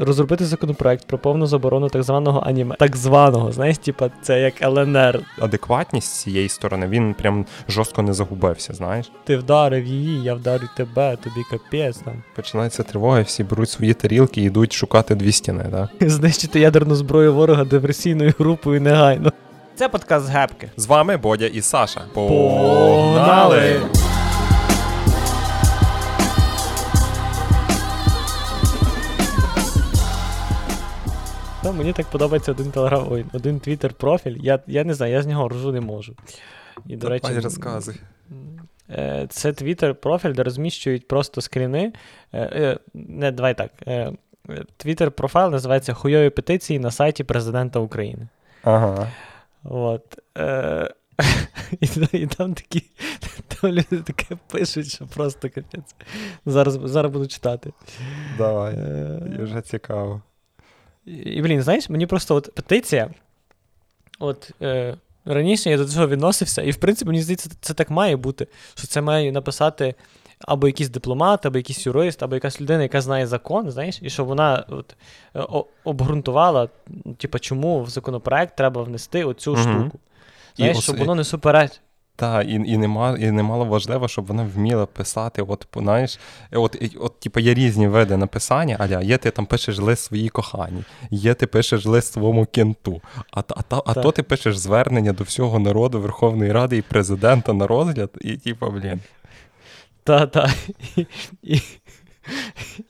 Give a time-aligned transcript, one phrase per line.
[0.00, 2.76] розробити законопроект про повну заборону так званого аніме.
[2.78, 5.20] Так званого, знаєш, типа це як ЛНР.
[5.38, 9.10] Адекватність цієї сторони він прям жорстко не загубився, знаєш.
[9.24, 12.14] Ти вдарив її, я вдарю тебе, тобі капець там.
[12.36, 15.90] Починається тривога, всі беруть свої тарілки і йдуть шукати дві стіни, так?
[16.10, 19.32] Знищити ядерну зброю ворога диверсійною групою негайно.
[19.74, 20.70] Це подкаст Гепки.
[20.76, 22.00] З вами Бодя і Саша.
[22.14, 23.80] Погнали!
[31.80, 34.36] Мені так подобається один телеграм, ой, один твіттер профіль.
[34.40, 36.14] Я я не знаю, я з нього ржу не можу.
[36.86, 37.94] І, до речі, розказуй.
[38.90, 41.92] Е, це твіттер профіль, де розміщують просто скріни.
[42.32, 43.70] Е, е, не, давай так.
[44.76, 48.28] Твіттер профайл називається Хуйові петиції на сайті Президента України.
[48.64, 49.08] Ага.
[49.64, 50.18] От.
[51.80, 52.82] І, і там такі
[53.48, 55.94] там люди таке пишуть, що просто капець.
[56.46, 57.72] Зараз зараз буду читати.
[58.38, 58.74] Давай.
[59.38, 60.22] Вже цікаво.
[61.24, 63.10] І, блін, знаєш, мені просто от петиція.
[64.18, 68.16] От е, раніше я до цього відносився, і в принципі, мені здається, це так має
[68.16, 68.46] бути.
[68.74, 69.94] Що це має написати
[70.40, 74.26] або якийсь дипломат, або якийсь юрист, або якась людина, яка знає закон, знаєш, і щоб
[74.26, 74.96] вона от,
[75.36, 75.44] е,
[75.84, 76.68] обґрунтувала,
[77.18, 79.62] типу, чому в законопроект треба внести оцю угу.
[79.62, 79.98] штуку.
[80.56, 81.80] Знаєш, і щоб воно не супереч.
[82.20, 85.42] Так, і і, нема, і немало важливо, щоб вона вміла писати.
[85.42, 86.18] От, знаєш,
[86.52, 90.28] от, от, от типу, є різні види написання, аля, є ти там пишеш лист своїй
[90.28, 95.12] коханій, є ти пишеш лист своєму кенту, а а, а, а то ти пишеш звернення
[95.12, 99.00] до всього народу, Верховної Ради і президента на розгляд, і типу, блін.
[100.04, 100.48] Так.
[100.96, 101.06] І,
[101.42, 101.56] і,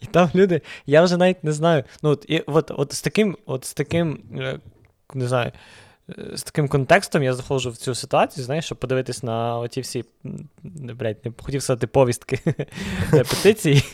[0.00, 1.84] і там люди, я вже навіть не знаю.
[2.02, 4.58] Ну, от, і, от, от з таким, от з таким, е,
[5.14, 5.52] не знаю.
[6.18, 10.04] Е, з таким контекстом я заходжу в цю ситуацію, знаєш, щоб подивитись на оті всі,
[10.62, 12.38] блядь, не хотів сказати повістки
[13.10, 13.84] петиції.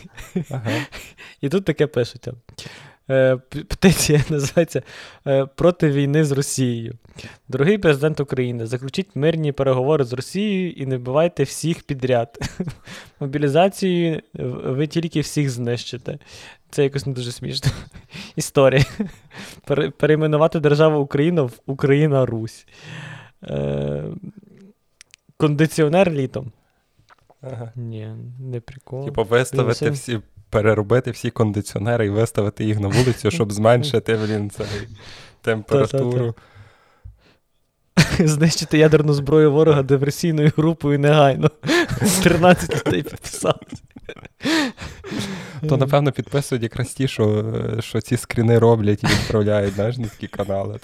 [1.41, 2.29] І тут таке пишуть.
[3.09, 4.81] Е, петиція називається
[5.27, 6.95] е, Проти війни з Росією.
[7.47, 12.39] Дорогий президент України, заключіть мирні переговори з Росією і не вбивайте всіх підряд.
[13.19, 14.21] Мобілізацією
[14.63, 16.17] ви тільки всіх знищите.
[16.69, 17.71] Це якось не дуже смішно.
[18.35, 18.85] Історія.
[19.97, 22.67] Перейменувати державу Україна в Україна Русь.
[23.43, 24.03] Е,
[25.37, 26.51] Кондиціонер літом.
[27.41, 27.71] Ага.
[27.75, 28.07] Ні,
[28.39, 29.05] не прикол.
[29.05, 30.19] Типу виставити всі,
[30.49, 34.65] переробити всі кондиціонери і виставити їх на вулицю, щоб зменшити блін, цей
[35.41, 36.35] температуру.
[38.19, 41.51] Знищити ядерну зброю ворога диверсійною групою негайно.
[42.23, 43.83] 13 людей підписалися.
[45.69, 50.27] То, напевно, підписують якраз ті, що що ці скріни роблять і відправляють знаєш, на такі
[50.27, 50.79] канали.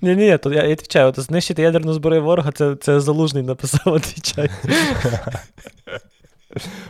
[0.00, 4.48] Ні, ні, то я відповідаю, от знищити ядерну зброю ворога, це це залужний написав, відповідаю.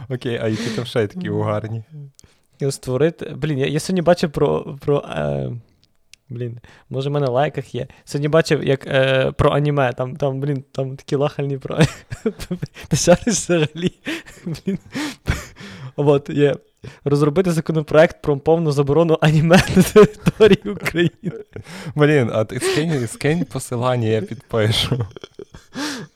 [0.09, 1.85] Окей, а які там ще такі угарні?
[2.71, 3.35] Створити.
[3.37, 4.77] Блін, я я сьогодні бачив про.
[4.81, 5.51] про е...
[6.29, 6.59] Блін,
[6.91, 7.87] може, в мене в лайках є.
[8.05, 9.93] Сьогодні бачив, як е, про аніме.
[9.93, 11.79] Там, там, блін, там такі лахальні про.
[12.89, 12.97] Ти
[13.27, 13.93] взагалі.
[14.45, 14.79] Блін.
[15.97, 16.55] От, є.
[17.05, 21.45] Розробити законопроект про повну заборону аніме на території України.
[21.95, 25.07] Блін, а ти скинь, скинь посилання, я підпишу.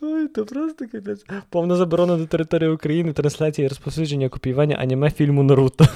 [0.01, 1.25] Ой, то просто капець.
[1.51, 5.87] Повна заборона до території України, трансляції і розповсюдження копіювання аніме фільму Наруто.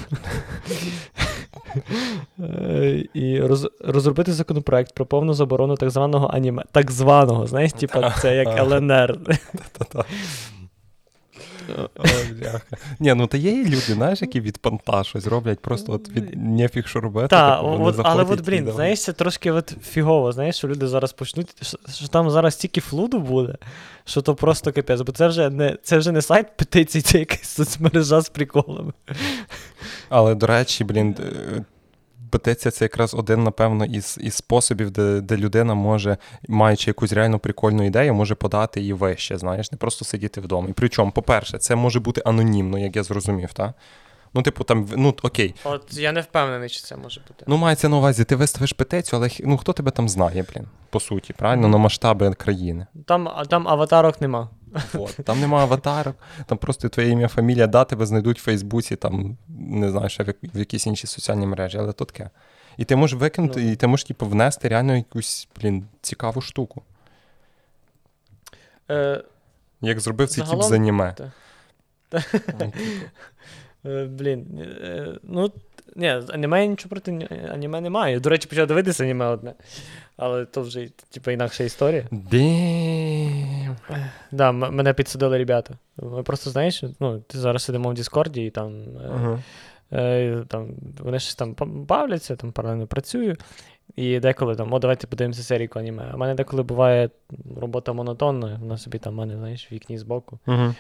[2.41, 6.65] Е, і роз, розробити законопроект про повну заборону так званого аніме.
[6.73, 9.19] Так званого, знаєш, типа це як ЛНР.
[13.01, 16.37] Ні, ну та є і люди, знаєш, які від понта щось роблять, просто от від
[16.37, 17.29] нефіг що робити.
[17.29, 21.57] Так, типу, але от, блін, знаєш, це трошки от фігово, знаєш, що люди зараз почнуть,
[21.63, 23.57] що, що там зараз стільки флуду буде,
[24.05, 27.49] що то просто капець, бо це вже не це вже не сайт петицій, це якась
[27.49, 28.93] соцмережа з приколами.
[30.09, 31.17] Але, до речі, блін,
[32.31, 36.17] петиція це якраз один, напевно, із із способів, де де людина може,
[36.49, 40.69] маючи якусь реально прикольну ідею, може подати її вище, знаєш, не просто сидіти вдома.
[40.69, 43.75] І причому, по-перше, це може бути анонімно, як я зрозумів, так?
[44.35, 45.55] Ну, типу, там, ну окей.
[45.65, 47.45] От я не впевнений, чи це може бути.
[47.47, 51.01] Ну, мається на увазі, ти виставиш петицію, але ну хто тебе там знає, блін, по
[51.01, 52.87] суті, правильно, на масштаби країни.
[53.07, 54.49] Там там аватарок нема.
[54.95, 59.37] От, Там нема аватарок, там просто твоє ім'я, фамілія, да, тебе знайдуть в Фейсбуці, там,
[59.49, 62.31] не знаю, ще в, якійсь іншій соціальній мережі, але то таке.
[62.77, 63.73] І ти можеш викинути, ну.
[63.73, 66.83] і ти можеш типу, внести реально якусь, блін, цікаву штуку.
[68.91, 69.25] Е,
[69.81, 71.15] Як зробив цей тип з аніме.
[72.13, 72.73] Ну, типу.
[73.87, 74.59] Е, блін.
[74.83, 75.53] Е, ну,
[75.97, 78.21] ні, аніме нічого проти аніме немає.
[78.21, 79.55] До речі, почав дивитися аніме одне.
[80.17, 82.05] Але то вже типу, інакша історія.
[82.13, 83.77] Damn.
[84.33, 85.75] Да, мене підсадили ребята.
[85.97, 88.73] Ми просто знаєш, ну, ти зараз сидимо в Діскорді і там.
[88.73, 89.43] Uh-huh.
[89.93, 93.37] Е, там, Вони щось там бавляться, там паралельно працюю.
[93.97, 96.13] І деколи там, о, давайте подивимося серійку аніме.
[96.15, 97.11] У мене деколи буває
[97.57, 100.39] робота монотонна, вона собі там в мене, знаєш, в вікні збоку.
[100.47, 100.75] Угу.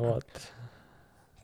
[0.00, 0.26] От.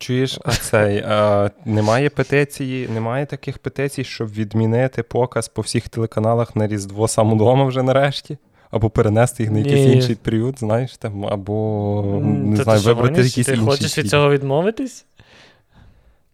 [0.01, 6.57] Чуєш, а цей а, немає петиції, немає таких петицій, щоб відмінити показ по всіх телеканалах
[6.57, 8.39] на Різдво сам удома вже нарешті?
[8.71, 9.93] Або перенести їх на якийсь Ні.
[9.93, 13.57] інший період, знаєш, там, або не Та знаю, вибрати якийсь інший.
[13.57, 15.07] Ти хочеш від цього відмовитись?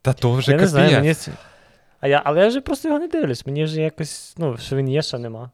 [0.02, 1.14] Та то вже Я не знаю, мені...
[2.00, 3.46] А я, Але я вже просто його не дивлюсь.
[3.46, 5.50] Мені вже якось, ну, що він є, що нема.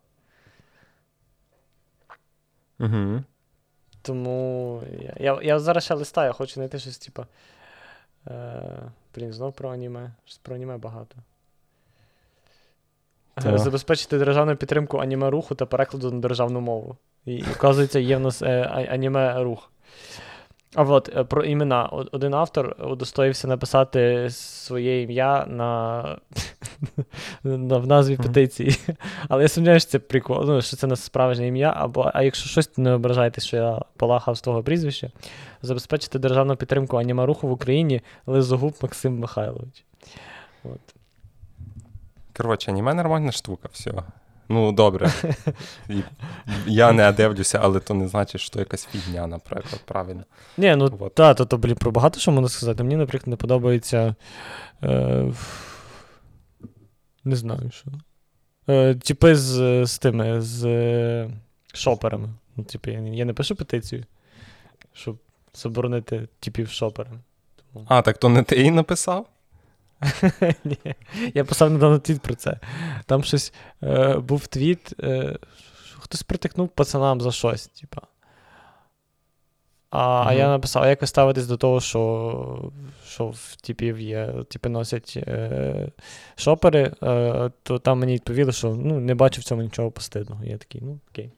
[2.80, 3.22] Угу.
[4.02, 7.24] Тому я я, я зараз ще листаю, хочу знайти щось, типу.
[8.26, 8.62] Е,
[9.14, 10.12] Блін, знов про аніме.
[10.24, 11.16] Щось про аніме багато.
[13.34, 13.58] Так.
[13.58, 16.96] Забезпечити державну підтримку аніме руху та перекладу на державну мову.
[17.24, 19.70] І, вказується, є в нас е, аніме рух.
[20.74, 21.86] А от е, про імена.
[22.12, 26.02] Один автор удостоївся написати своє ім'я на,
[27.44, 28.76] на в назві петиції.
[29.28, 31.74] Але я сумніваюся, що це прикол, ну, що це не справжнє ім'я.
[31.76, 35.10] Або, А якщо щось, то не ображайте, що я полахав з того прізвища,
[35.62, 39.84] забезпечити державну підтримку анімаруху в Україні Лизогуб Максим Михайлович.
[40.64, 40.80] От.
[42.36, 43.92] Коротше, аніме нормальна штука, все.
[44.52, 45.10] Ну, добре.
[46.66, 50.24] Я не дивлюся, але то не значить, що якась фігня, наприклад, правильно.
[50.56, 51.14] Ні, ну вот.
[51.14, 52.82] та, то, то блін, про багато що можна сказати.
[52.82, 54.14] Мені, наприклад, не подобається.
[54.82, 55.32] Е,
[57.24, 57.90] Не знаю що.
[58.68, 61.30] Е, Типи з з тими, з е,
[61.72, 62.28] шоперами.
[62.56, 64.04] Ну, типу, я, я не пишу петицію,
[64.92, 65.18] щоб
[65.54, 67.20] заборонити типів шоперам.
[67.86, 69.26] А, так то не ти її написав?
[70.64, 70.78] Ні,
[71.34, 72.58] Я писав недавно твіт про це.
[73.06, 73.52] Там щось
[73.82, 75.38] е, був твіт, е,
[75.98, 78.00] хтось притикнув пацанам за щось, типа.
[79.90, 80.38] А mm-hmm.
[80.38, 82.72] я написав, як ви ставитесь до того, що
[83.06, 85.88] що в типів є, типи носять е,
[86.36, 90.44] шопери, е, то там мені відповіли, що ну, не бачу в цьому нічого постидного.
[90.44, 91.30] Я такий, ну окей.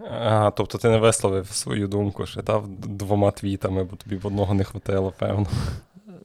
[0.00, 4.54] Ага, Тобто ти не висловив свою думку ще та, двома твітами, бо тобі в одного
[4.54, 5.46] не хватило, певно.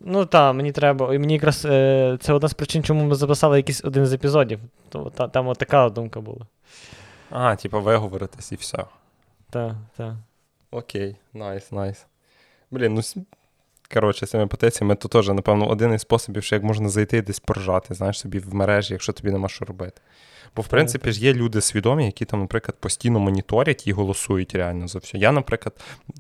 [0.03, 1.15] Ну так, мені треба.
[1.15, 4.59] І мені якраз е, це одна з причин, чому ми записали якийсь один з епізодів.
[4.89, 6.47] То, та, Там от така думка була.
[7.29, 8.85] А, типу, виговоритись і все.
[9.50, 10.13] Так, так.
[10.71, 12.05] Окей, найс, найс.
[12.71, 13.23] Блін, ну.
[13.94, 17.21] Коротше, з цими петиціями, то теж, напевно, один із способів, що як можна зайти і
[17.21, 20.01] десь поржати, знаєш, собі в мережі, якщо тобі нема що робити.
[20.55, 24.88] Бо, в принципі, ж є люди свідомі, які там, наприклад, постійно моніторять і голосують реально
[24.88, 25.17] за все.
[25.17, 25.75] Я, наприклад,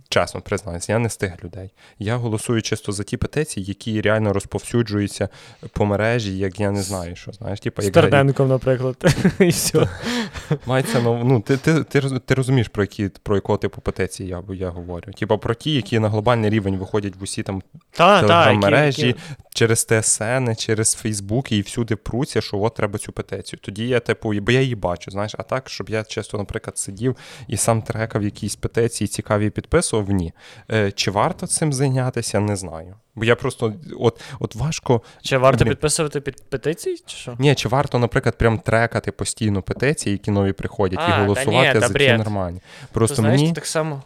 [0.09, 1.69] чесно признаюся, я не з тих людей.
[1.99, 5.29] Я голосую чисто за ті петиції, які реально розповсюджуються
[5.73, 7.59] по мережі, як я не знаю, що знаєш.
[7.59, 9.15] Типу, як Стерненком, наприклад.
[9.39, 9.87] і все.
[10.65, 14.69] Мається ну, ти ти, ти, ти розумієш, про які про якого типу петиції я я
[14.69, 15.11] говорю.
[15.13, 19.15] Типа про ті, які на глобальний рівень виходять в усі там телеграм-мережі,
[19.53, 23.59] через ТСН, через Фейсбук і всюди пруться, що от треба цю петицію.
[23.63, 27.15] Тоді я типу бо я її бачу, знаєш, а так, щоб я часто, наприклад, сидів
[27.47, 30.33] і сам трекав якісь петиції цікаві підписував, ні.
[30.71, 32.95] Е, Чи варто цим зайнятися, не знаю.
[33.15, 35.01] Бо я просто от от важко.
[35.21, 35.73] Чи варто Блін.
[35.73, 36.97] підписувати під петиції?
[37.05, 37.35] чи що?
[37.39, 41.87] Ні, чи варто, наприклад, прям трекати постійно петиції, які нові приходять, а, і голосувати та
[41.87, 42.61] ні, за ті нормальні.
[42.91, 43.53] Просто то, знаєш, мені...
[43.53, 44.03] так само.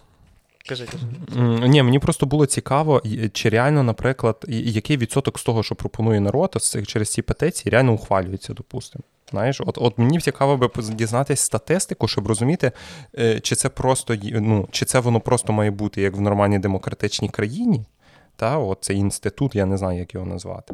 [0.69, 0.87] Кажи,
[1.67, 3.01] Ні, мені просто було цікаво,
[3.33, 8.53] чи реально, наприклад, який відсоток з того, що пропонує народ, через ці петиції, реально ухвалюється,
[8.53, 9.03] допустимо.
[9.31, 12.71] Знаєш, от от мені цікаво би дізнатися статистику, щоб розуміти,
[13.19, 17.29] е, чи це просто ну, чи це воно просто має бути як в нормальній демократичній
[17.29, 17.85] країні.
[18.35, 20.73] Та, от Цей інститут, я не знаю, як його назвати.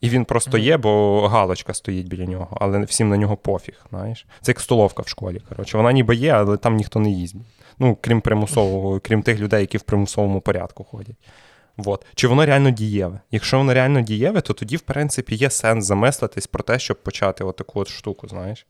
[0.00, 3.86] І він просто є, бо галочка стоїть біля нього, але всім на нього пофіг.
[3.90, 4.26] знаєш.
[4.40, 5.40] Це як столовка в школі.
[5.48, 5.76] коротше.
[5.76, 7.42] Вона ніби є, але там ніхто не їздить.
[7.78, 11.16] Ну, крім примусового, крім тих людей, які в примусовому порядку ходять.
[11.76, 12.06] Вот.
[12.14, 13.20] Чи воно реально дієве?
[13.30, 17.44] Якщо воно реально дієве, то тоді, в принципі, є сенс замислитись про те, щоб почати
[17.44, 18.66] отаку от штуку, знаєш.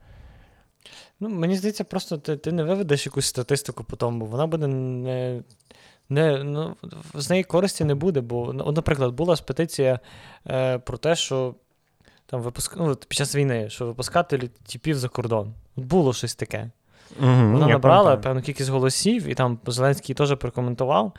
[1.20, 4.66] Ну, Мені здається, просто ти ти не виведеш якусь статистику по тому, бо вона буде
[4.66, 5.42] не.
[6.08, 6.76] не ну,
[7.14, 10.00] З неї користі не буде, бо, ну, наприклад, була ж петиція
[10.46, 11.54] е, про те, що
[12.26, 12.76] там випуск...
[12.76, 15.54] ну, під час війни, що випускати тіпів за кордон.
[15.76, 16.70] Було щось таке.
[17.20, 21.12] Угу, Вона набрала певну кількість голосів, і там Зеленський теж прокоментував.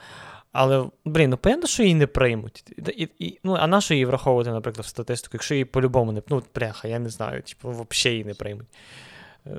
[0.53, 2.63] Але, блін, ну понятно, що її не приймуть.
[2.97, 6.21] І, і, ну, А на що її враховувати, наприклад, в статистику, якщо її по-любому не
[6.29, 8.67] ну, бляха, я не знаю, типу, взагалі її не приймуть.
[9.47, 9.51] Е,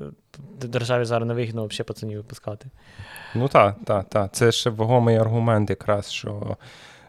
[0.61, 2.69] державі зараз не вигідно взагалі пацанів випускати.
[3.35, 4.33] Ну так, так, так.
[4.33, 6.57] Це ще вагомий аргумент, якраз, що.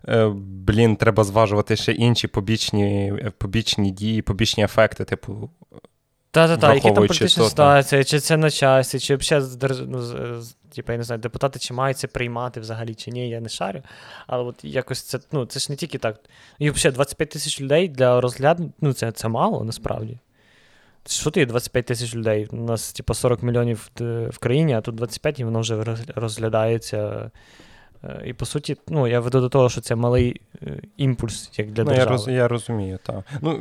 [0.08, 5.50] Е, блін, треба зважувати ще інші побічні побічні дії, побічні ефекти, типу
[6.36, 9.46] Та-та-та, які там політичні ситуації, чи це на часі, чи взагалі
[9.88, 10.02] ну,
[10.74, 13.82] типу, я не знаю, депутати чи мають це приймати взагалі, чи ні, я не шарю.
[14.26, 16.20] Але от якось це ну, це ж не тільки так.
[16.58, 20.18] І взагалі 25 тисяч людей для розгляду, ну це це мало насправді.
[21.06, 22.48] Що ти 25 тисяч людей?
[22.50, 23.90] У нас, типу, 40 мільйонів
[24.30, 27.30] в країні, а тут 25 і воно вже розглядається.
[28.06, 31.70] Е, і по суті, ну, я веду до того, що це малий е, імпульс як
[31.70, 32.10] для ну, держави.
[32.10, 33.24] Я роз, я розумію, так.
[33.40, 33.58] Ну,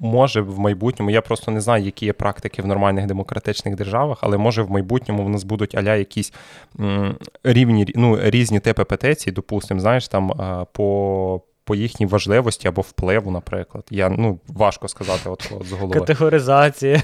[0.00, 4.38] Може, в майбутньому, я просто не знаю, які є практики в нормальних демократичних державах, але
[4.38, 6.32] може в майбутньому в нас будуть аля якісь
[6.80, 10.32] м, рівні, ну, різні типи петицій, допустимо, знаєш, там
[10.72, 13.84] по по їхній важливості або впливу, наприклад.
[13.90, 16.00] Я ну важко сказати, от, от з голови.
[16.00, 17.02] Категоризація,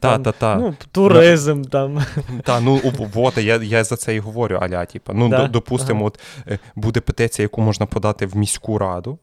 [0.00, 0.56] та, та, та.
[0.56, 2.04] Ну, туризм там.
[2.44, 2.80] Та, ну
[3.14, 5.12] вот, я я за це і говорю, аля, типу.
[5.12, 5.48] Ну, да?
[5.48, 6.06] допустимо, ага.
[6.06, 9.18] от е, буде петиція, яку можна подати в міську раду.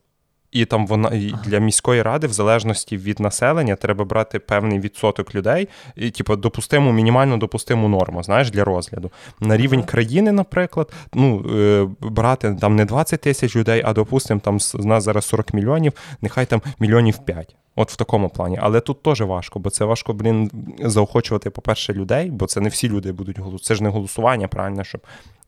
[0.58, 5.36] І там вона і для міської ради, в залежності від населення, треба брати певний відсоток
[5.36, 9.12] людей, і типу, допустиму, мінімально допустиму норму, знаєш, для розгляду.
[9.40, 14.60] На рівень країни, наприклад, ну е, брати там не 20 тисяч людей, а допустимо, там
[14.60, 17.56] з нас зараз 40 мільйонів, нехай там мільйонів 5.
[17.76, 18.60] От в такому плані.
[18.62, 22.90] Але тут теж важко, бо це важко, блін, заохочувати, по-перше, людей, бо це не всі
[22.90, 23.64] люди будуть голосувати.
[23.64, 25.02] Це ж не голосування, правильно, щоб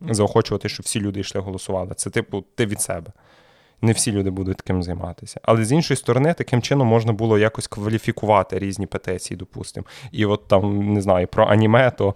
[0.10, 1.94] заохочувати, щоб всі люди йшли голосували.
[1.96, 3.12] Це типу ти від себе
[3.82, 5.40] не всі люди будуть таким займатися.
[5.44, 9.86] Але з іншої сторони, таким чином можна було якось кваліфікувати різні петиції, допустимо.
[10.12, 12.16] І от там, не знаю, про аніме, то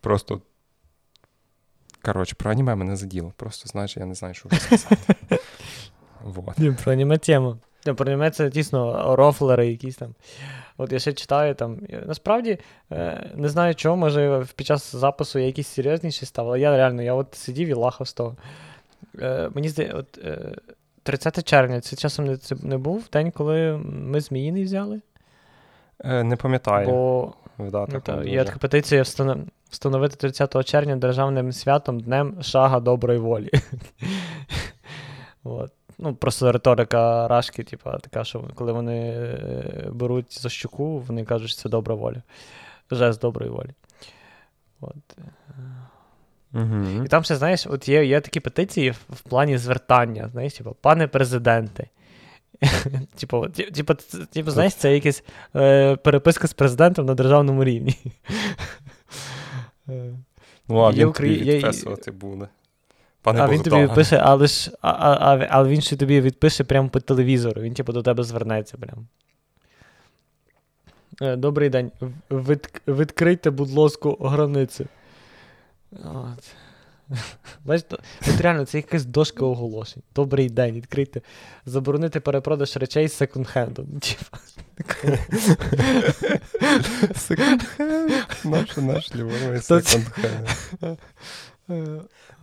[0.00, 0.40] просто.
[2.04, 3.32] Коротше, про аніме мене заділо.
[3.36, 4.96] Просто знаєш, я не знаю, що сказати.
[6.24, 6.76] Вот.
[6.84, 7.56] Про аніме тему.
[7.84, 10.14] Про аніме це дійсно рофлери якісь там.
[10.76, 11.78] От я ще читаю там.
[12.06, 12.58] Насправді
[12.92, 17.02] е, не знаю чого, може під час запису я якісь серйозніші став, але я реально
[17.02, 18.36] я от сидів і лахав з того.
[19.20, 20.54] Е, Мені здається, от е,
[21.02, 25.00] 30 червня це часом не це не був день, коли ми Зміїний взяли?
[26.04, 26.86] Е, Не пам'ятаю.
[26.88, 27.70] Бо ну,
[28.04, 29.02] та, Є така петиція
[29.70, 33.50] встановити 30 червня державним святом Днем Шага доброї волі.
[35.44, 35.72] От.
[35.98, 41.50] Ну, Просто риторика Рашки, типу, така, що коли вони е, беруть за щуку, вони кажуть,
[41.50, 42.22] що це добра воля.
[42.90, 43.70] Жест доброї волі.
[44.80, 45.16] От.
[46.54, 47.04] Угу.
[47.04, 50.76] І там ще, знаєш, от є є такі петиції в, в плані звертання, знаєш, типу,
[50.80, 51.86] пане президенте.
[53.14, 53.94] Типу, типу,
[54.32, 55.24] типу, знаєш, це якась
[55.56, 57.96] е, переписка з президентом на державному рівні.
[60.68, 62.48] Ну, а він тобі відписувати буде.
[63.22, 66.88] Пане а він тобі відпише, але ж, а, а, але він ще тобі відпише прямо
[66.88, 67.62] по телевізору.
[67.62, 69.04] Він, типу, до тебе звернеться прямо.
[71.22, 71.90] Е, добрий день.
[72.30, 74.86] Від, відкрийте, будь ласка, границі.
[75.92, 76.54] От.
[77.64, 77.96] Бачите,
[78.28, 80.02] от реально, це якась дошка оголошень.
[80.14, 81.20] Добрий день, відкрийте.
[81.66, 83.86] Заборонити перепродаж речей з секонд-хендом.
[87.14, 88.10] Секонд-хенд?
[88.44, 90.98] Наш наш любимий секонд-хенд.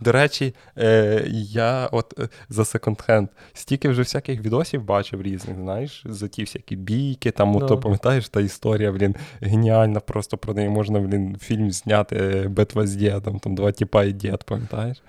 [0.00, 6.02] До речі, е, я от е, за секонд-хенд стільки вже всяких відосів бачив різних, знаєш,
[6.06, 7.66] за ті всякі бійки, там, no.
[7.66, 7.80] то ну.
[7.80, 12.94] пам'ятаєш, та історія, блін, геніальна, просто про неї можна, блін, фільм зняти е, Битва з
[12.94, 15.02] дідом, там два тіпа і дід, пам'ятаєш?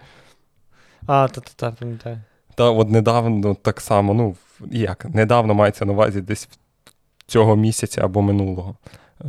[1.07, 2.21] А, та-та-та, пам'ятаю.
[2.55, 4.35] Та от недавно так само, ну,
[4.71, 6.49] як, недавно мається на увазі десь
[7.27, 8.75] цього місяця або минулого.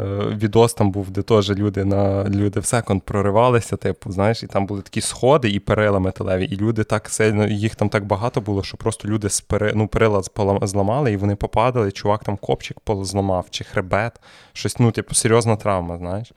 [0.01, 0.05] Е,
[0.43, 4.67] відос там був, де теж люди на люди в секунд проривалися, типу, знаєш, і там
[4.67, 8.63] були такі сходи і перила металеві, і люди так сильно, їх там так багато було,
[8.63, 10.23] що просто люди з пери, ну, перила
[10.63, 14.21] зламали, і вони попадали, чувак там копчик полозламав, чи хребет,
[14.53, 16.33] щось, ну, типу, серйозна травма, знаєш.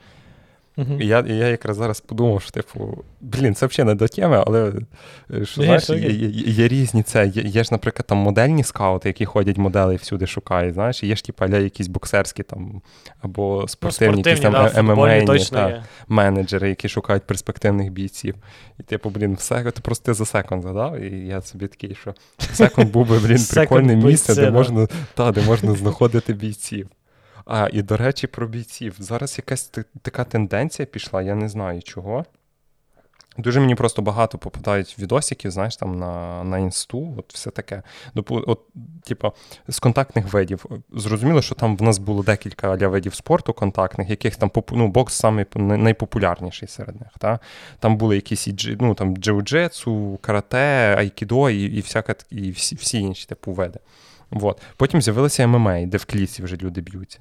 [0.78, 1.02] Uh-huh.
[1.02, 4.74] І я я якраз зараз подумав, що типу, блін, це взагалі не до теми, але
[5.34, 7.28] е, що, знаєш, є, є, є різні це.
[7.28, 10.74] Є, є ж, наприклад, там модельні скаути, які ходять моделі всюди шукають.
[10.74, 12.82] Знаєш, є ж типу, якісь боксерські там
[13.22, 18.36] або спортивні, ну, якісь там да, ММА та, менеджери, які шукають перспективних бійців.
[18.80, 22.14] І типу, блін, все, ти просто ти за секунд задав, і я собі такий, що
[22.54, 26.90] секунд був би, блін, прикольне місце, де можна, та, де можна знаходити бійців.
[27.46, 28.96] А, і до речі, про бійців.
[29.00, 29.72] Зараз якась
[30.02, 32.26] така тенденція пішла, я не знаю чого.
[33.38, 37.82] Дуже мені просто багато попадають відосиків, знаєш, там на на інсту, от все таке.
[38.30, 38.60] От,
[39.04, 39.32] типу,
[39.68, 40.66] з контактних видів.
[40.94, 45.14] Зрозуміло, що там в нас було декілька аля видів спорту контактних, яких там ну, бокс
[45.14, 47.10] самий найпопулярніший серед них.
[47.20, 47.40] Та?
[47.80, 48.48] Там були якісь
[48.80, 53.80] ну, там, джиу-джитсу, карате, айкідо і і, всяка, і всі всі інші типу види.
[54.32, 54.62] Вот.
[54.78, 57.20] Потім з'явилося ММА, де в клісі вже люди б'ються.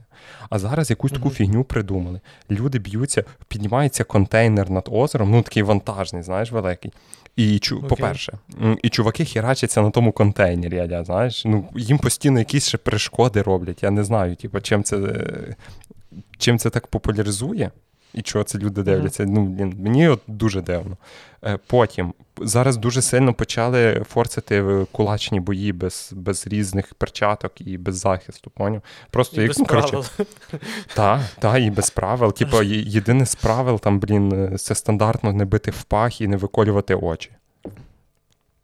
[0.50, 2.20] А зараз якусь таку фігню придумали.
[2.50, 6.92] Люди б'ються, піднімається контейнер над озером, ну такий вантажний, знаєш, великий.
[7.37, 7.88] І чу, Окей.
[7.88, 8.38] по-перше,
[8.82, 13.82] і чуваки херачаться на тому контейнері, аля, знаєш, ну їм постійно якісь ще перешкоди роблять.
[13.82, 15.56] Я не знаю, типу, чим це, е,
[16.38, 17.70] чим це так популяризує.
[18.14, 19.25] І чого це люди дивляться?
[19.26, 20.97] Ну, блін, мені от дуже дивно.
[21.44, 27.78] Е, Потім зараз дуже сильно почали форсити е, кулачні бої без, без різних перчаток і
[27.78, 28.50] без захисту.
[28.50, 28.83] Поняв?
[29.11, 30.06] Просто І як, без ну, коротше, правил.
[30.94, 32.33] так, та, і без правил.
[32.33, 36.37] Типу, єдине з правил, там, блін, е, це стандартно не бити в пах і не
[36.37, 37.30] виколювати очі.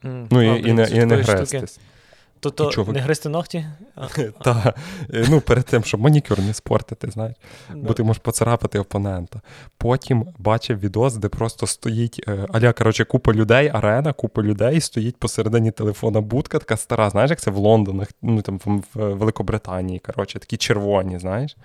[0.04, 1.80] М, Ну а, і, і, блін, не, і не грестись.
[2.40, 3.66] Тобто чувак- не гристи ногті?
[4.44, 4.74] Та,
[5.14, 7.36] е, ну, перед тим, щоб манікюр не спортити, знаєш.
[7.74, 9.40] бо ти можеш поцарапати опонента.
[9.78, 15.16] Потім бачив відос, де просто стоїть е, аля, коротше, купа людей, арена, купа людей, стоїть
[15.16, 20.38] посередині телефона будка, така стара, знаєш, як це в Лондонах, ну там в, Великобританії, коротше,
[20.38, 21.56] такі червоні, знаєш.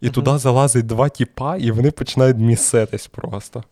[0.00, 0.14] І Мгм.
[0.14, 3.64] туди залазить два тіпа, і вони починають міситись просто.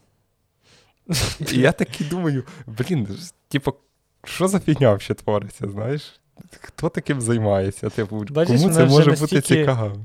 [1.53, 3.09] І я такий думаю, блін,
[3.49, 3.75] типу,
[4.25, 6.20] що за фігня ще твориться, знаєш?
[6.61, 7.91] Хто таким займається?
[7.91, 9.97] Типу, Бачиш, кому це може бути цікаво?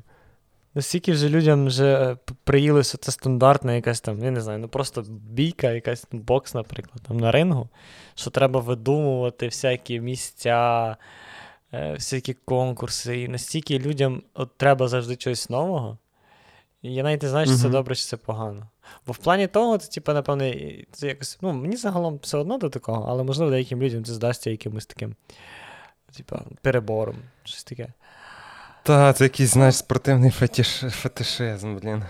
[0.75, 5.05] Настільки вже людям вже е, приїлося це стандартна якась там, я не знаю, ну просто
[5.09, 7.69] бійка, якась ну, бокс, наприклад, там на рингу,
[8.15, 10.97] що треба видумувати всякі місця,
[11.73, 13.21] е, всякі конкурси.
[13.21, 15.97] І настільки людям от треба завжди чогось нового.
[16.81, 18.67] І я навіть не знаю, чи це добре, чи це погано.
[19.07, 22.69] Бо в плані того, це, типу, напевне, це якось, ну, мені загалом все одно до
[22.69, 25.15] такого, але можливо деяким людям це здасться якимось таким,
[26.17, 27.87] типу, перебором, щось таке.
[28.83, 32.03] Та, це якийсь, знаєш, спортивний фетиш, фетишизм, блін.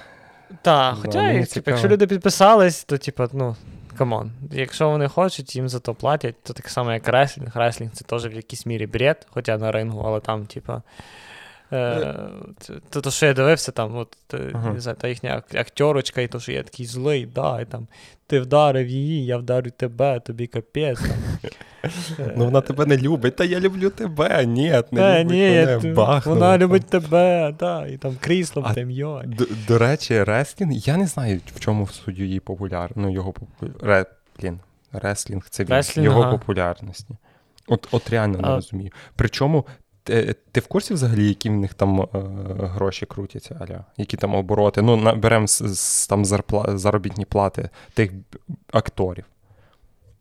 [0.61, 3.55] Так, хоча, типу, якщо люди підписались, то, типа, ну,
[3.97, 4.31] come on.
[4.51, 7.51] Якщо вони хочуть, їм за то платять, то так само, як реслінг.
[7.55, 10.81] Реслінг це теж в якійсь мірі бред, хоча на рингу, але там, типу.
[11.73, 12.15] Е,
[12.89, 14.73] то, то, що я дивився, там, от, е, Ага.
[14.73, 17.87] не знаю, та їхня ак- актерочка, і то, що я такий злий, да, і там,
[18.27, 20.99] ти вдарив її, я вдарю тебе, тобі капець.
[20.99, 21.49] Там.
[22.37, 24.45] Ну вона тебе не любить, та я люблю тебе.
[24.45, 26.61] Ні, не Е, любить ні, мене, ти- бахнула вона там.
[26.61, 28.91] любить тебе, да, і там кріслом А тим.
[29.25, 32.91] До, до речі, реслінг, я не знаю, в чому суть її популяр...
[32.95, 33.67] ну, його попу...
[33.81, 34.05] Ре...
[34.39, 34.59] Блін,
[34.91, 36.31] реслінг, це він, Реслінг, його ага.
[36.31, 37.15] популярності.
[37.67, 38.91] От, от реально не розумію.
[39.15, 39.65] Причому,
[40.05, 42.07] ти, ти в курсі взагалі, які в них там е,
[42.59, 43.85] гроші крутяться, Аля?
[43.97, 44.81] Які там обороти?
[44.81, 46.77] Ну, беремо з, з, там зарпла...
[46.77, 48.11] заробітні плати тих
[48.71, 49.25] акторів.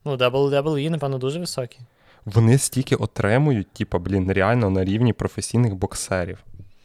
[0.04, 1.78] Ну, WWE, напевно, дуже високі.
[2.24, 6.44] Вони стільки отримують, типа, блін, реально на рівні професійних боксерів.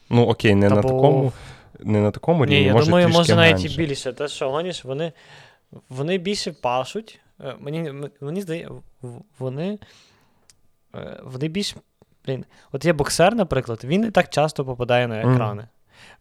[0.10, 1.32] Ну, окей, не Та на бо- такому.
[1.80, 3.82] Не на такому рівні, Ні, я може, думаю, може навіть менше.
[3.82, 4.14] і більше.
[4.14, 5.12] Те, що гоніш, вони,
[5.90, 7.20] вони більше пашуть.
[7.44, 8.72] Е, Мені, мені здається,
[9.40, 9.80] вони,
[10.96, 11.76] е, вони більш.
[12.30, 15.68] Блін, от є боксер, наприклад, він не так часто попадає на екрани.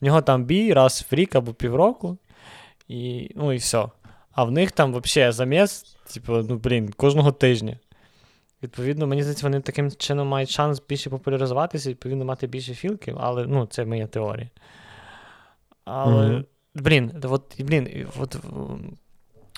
[0.01, 2.18] В нього там бій раз в рік або півроку,
[2.88, 3.88] і, ну і все.
[4.33, 7.79] А в них там взагалі заміс, типу, ну блін, кожного тижня.
[8.62, 13.47] Відповідно, мені здається, вони таким чином мають шанс більше популяризуватися, відповідно, мати більше філків, але
[13.47, 14.49] ну, це моя теорія.
[15.85, 16.44] Але, Мгм.
[16.75, 18.37] блін, от, блін, от,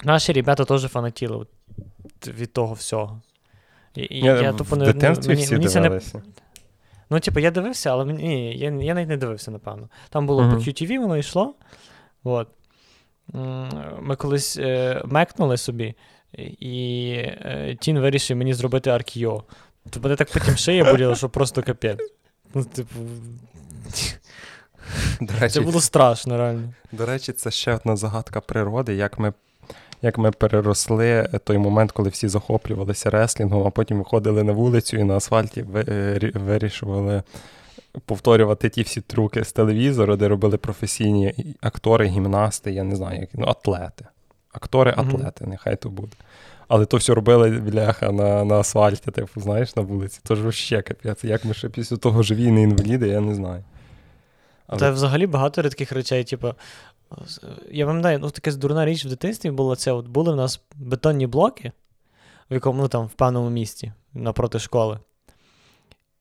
[0.04, 1.46] наші ребята теж фанатіли
[2.26, 3.22] від того всього.
[3.94, 6.22] І, Я, я тупо не дитинстві мені, всі мені це не, дивилися.
[7.10, 9.88] Ну, типу, я дивився, але мені, ні, я, я навіть не дивився, напевно.
[10.10, 10.54] Там було Мгм.
[10.54, 11.54] по QTV, воно йшло.
[12.24, 12.48] От.
[14.00, 15.94] Ми колись е, мекнули собі,
[16.58, 19.44] і е, Тін вирішив мені зробити аркіо.
[19.90, 21.98] То мене так потім шия боліла, що просто капець.
[22.54, 22.94] Ну, типу,
[25.20, 26.74] До речі, це було страшно, реально.
[26.92, 29.32] До речі, це ще одна загадка природи, як ми,
[30.02, 35.04] як ми переросли той момент, коли всі захоплювалися реслінгом, а потім виходили на вулицю і
[35.04, 37.22] на асфальті е, рі- вирішували
[38.06, 43.30] повторювати ті всі трюки з телевізору, де робили професійні актори, гімнасти, я не знаю, як,
[43.34, 44.04] ну, атлети.
[44.52, 46.16] Актори-атлети, нехай то буде.
[46.68, 50.20] Але то все робили бляха на, на асфальті, типу, знаєш, на вулиці.
[50.24, 51.24] Тож вообще капець.
[51.24, 53.64] Як ми ще після того живі не інваліди, я не знаю.
[54.66, 56.48] Але- Та взагалі багато рідких речей, типу.
[57.70, 59.92] Я пам'ятаю, ну така дурна річ в дитинстві була це.
[59.92, 61.72] От були в нас бетонні блоки,
[62.50, 64.98] в якому ну, там в певному місті напроти школи.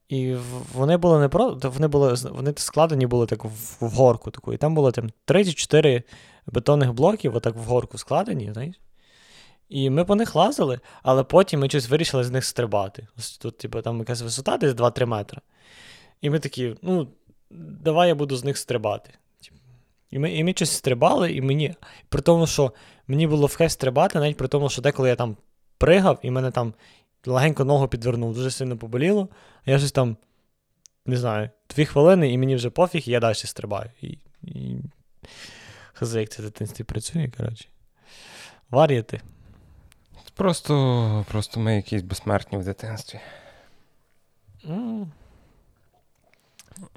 [0.10, 0.36] І
[0.74, 1.58] вони були не про.
[1.64, 4.54] Вони були вони складені були так в, в горку таку.
[4.54, 6.04] І там було там 3 чи 4
[6.48, 8.76] бетонних блоків, отак в горку складені, знаєш.
[9.70, 13.08] І ми по них лазили, але потім ми щось вирішили з них стрибати.
[13.18, 15.42] Ось Тут, типу, там якась висота десь 2-3 метри.
[16.22, 17.08] І ми такі, ну,
[17.52, 19.14] давай я буду з них стрибати.
[20.12, 21.76] І ми, і ми щось стрибали, і мені.
[22.10, 22.74] При тому, що
[23.08, 25.38] мені було в кайф стрибати, навіть при тому, що деколи я там
[25.78, 26.74] пригав, і мене там
[27.26, 29.30] легенько ногу підвернув, дуже сильно поболіло,
[29.66, 30.18] а я щось там
[31.06, 33.90] не знаю, дві хвилини, і мені вже пофіг, і я далі стрибаю.
[34.02, 34.78] І, і...
[35.94, 37.66] Хз, як це дитинстві працює, коротше.
[38.70, 39.22] Вар'яти.
[40.34, 43.20] Просто, просто ми якісь безсмертні в дитинстві.
[44.70, 45.08] Mm.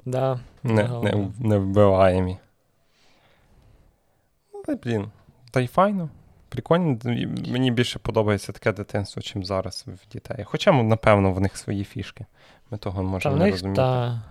[0.05, 0.39] Да.
[0.63, 2.37] Не, не, не вбиваємі.
[4.67, 5.11] Але, блін,
[5.51, 6.09] та й файно.
[6.49, 6.97] Прикольно.
[7.47, 10.43] Мені більше подобається таке дитинство, чим зараз в дітей.
[10.43, 12.25] Хоча, напевно, в них свої фішки.
[12.71, 13.75] Ми того можемо не них, розуміти.
[13.75, 14.21] та...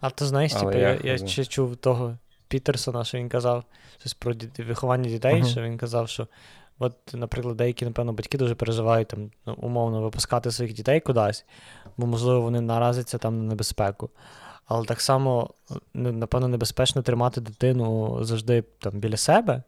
[0.00, 3.64] А то знаєш, типу, я я, я ще чув того Пітерсона, що він казав
[4.00, 5.44] щось про діт- виховання дітей, Мгм.
[5.44, 6.28] що він казав, що
[6.78, 11.44] от, наприклад, деякі, напевно, батьки дуже переживають там, ну, умовно випускати своїх дітей кудись,
[11.96, 14.10] бо, можливо, вони наразяться там на небезпеку.
[14.66, 15.50] Але так само,
[15.94, 19.62] ну, напевно, небезпечно тримати дитину завжди там біля себе,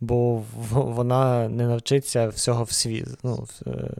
[0.00, 3.90] бо вона не навчиться всього в світ, ну, е,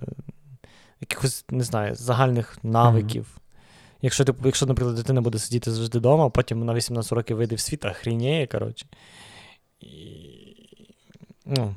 [1.00, 3.38] якихось, не знаю, загальних навиків.
[4.02, 7.54] Якщо, ти, якщо, наприклад, дитина буде сидіти завжди вдома, а потім на 18 років вийде
[7.54, 8.86] в світ, а хрініє, коротше.
[9.80, 10.16] І...
[11.46, 11.74] Ну,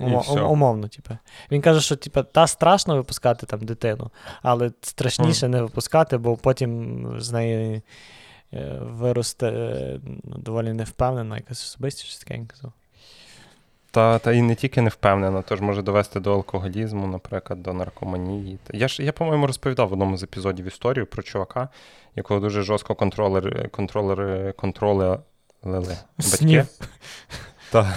[0.00, 1.18] умо- умовно, типу.
[1.50, 4.10] Він каже, що типу, та страшно випускати там дитину,
[4.42, 7.82] але страшніше не випускати, бо потім з неї
[8.52, 12.72] е, виросте е, ну, доволі невпевнена якась особистість, щось таке він казав.
[13.90, 18.58] Та, та і не тільки не впевнена, тож може довести до алкоголізму, наприклад, до наркоманії.
[18.72, 21.68] Я ж я, по-моєму, розповідав в одному з епізодів історію про чувака,
[22.16, 25.18] якого дуже жорстко контролер, контролери, контролили
[26.18, 26.66] батьки.
[27.70, 27.82] Снів.
[27.82, 27.94] Та.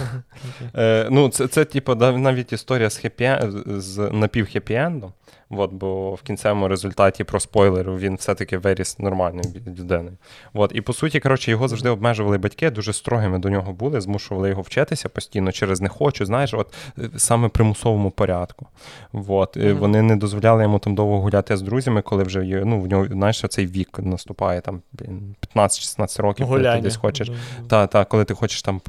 [0.76, 3.38] Е, ну, це, це типу, навіть історія з, хепі...
[3.66, 5.12] з напів-хеппі-ендом.
[5.50, 10.16] От, бо в кінцевому результаті про спойлер він все-таки виріс нормальною людиною.
[10.54, 14.48] От, і по суті, коротше, його завжди обмежували батьки, дуже строгими до нього були, змушували
[14.48, 18.66] його вчитися постійно через не хочу, знаєш, от е, саме примусовому порядку.
[19.12, 19.76] От, Мгм.
[19.76, 23.06] Вони не дозволяли йому там довго гуляти з друзями, коли вже є, ну, в нього,
[23.06, 27.28] знаєш, цей вік наступає там блін, 15-16 років, коли ти десь хочеш.
[27.28, 27.36] Да.
[27.68, 28.80] Та, та, коли ти хочеш там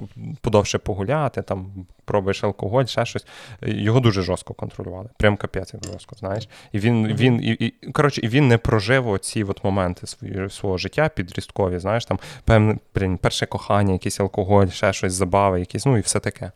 [0.42, 1.72] подовше погуляти, там
[2.06, 3.26] пробуєш алкоголь, ще щось.
[3.62, 5.10] Його дуже жорстко контролювали.
[5.18, 6.50] Прям капець як жорстко, знаєш.
[6.72, 10.78] І він, він, і, і, коротше, і він не прожив оці от моменти свої, свого
[10.78, 12.78] життя підрісткові, знаєш, там певне
[13.22, 16.52] перше кохання, якийсь алкоголь, ще щось, забави, якісь, ну і все таке.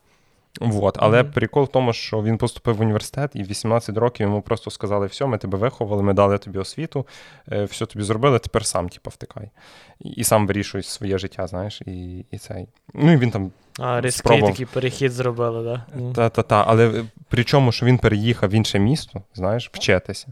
[0.62, 0.98] Вот.
[1.00, 1.32] Але Мгм.
[1.32, 5.08] прикол в тому, що він поступив в університет, і в 18 років йому просто сказали:
[5.08, 7.08] все, ми тебе виховали, ми дали тобі освіту,
[7.52, 9.50] е, все тобі зробили, тепер сам типу, втикай.
[10.00, 12.68] І, сам вирішуй своє життя, знаєш, і, і цей.
[12.94, 15.86] Ну і він там А, різкий такий перехід зробили, да?
[15.96, 16.14] Ну.
[16.14, 16.64] та-та-та.
[16.68, 20.28] Але е, при чому, що він переїхав в інше місто, знаєш, вчитися.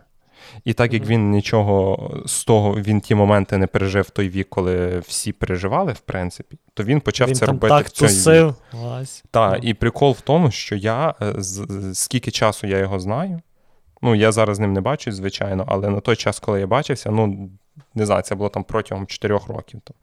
[0.64, 5.00] І так як він нічого з того, він ті моменти не пережив той вік, коли
[5.00, 8.56] всі переживали, в принципі, то він почав Він це там робити так в цей тусив.
[9.32, 9.70] Так, Ну.
[9.70, 11.34] і прикол в тому, що я е,
[11.94, 13.42] скільки часу я його знаю.
[14.02, 17.12] Ну, я зараз з ним не бачусь, звичайно, але на той час, коли я бачився,
[17.12, 17.50] ну
[17.96, 19.82] не знаю, це було там протягом 4 років.
[19.84, 19.96] Там,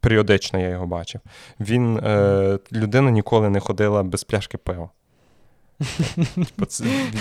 [0.00, 1.20] періодично я його бачив.
[1.60, 4.90] Він е, людина ніколи не ходила без пляшки пива.
[6.34, 6.66] Типу,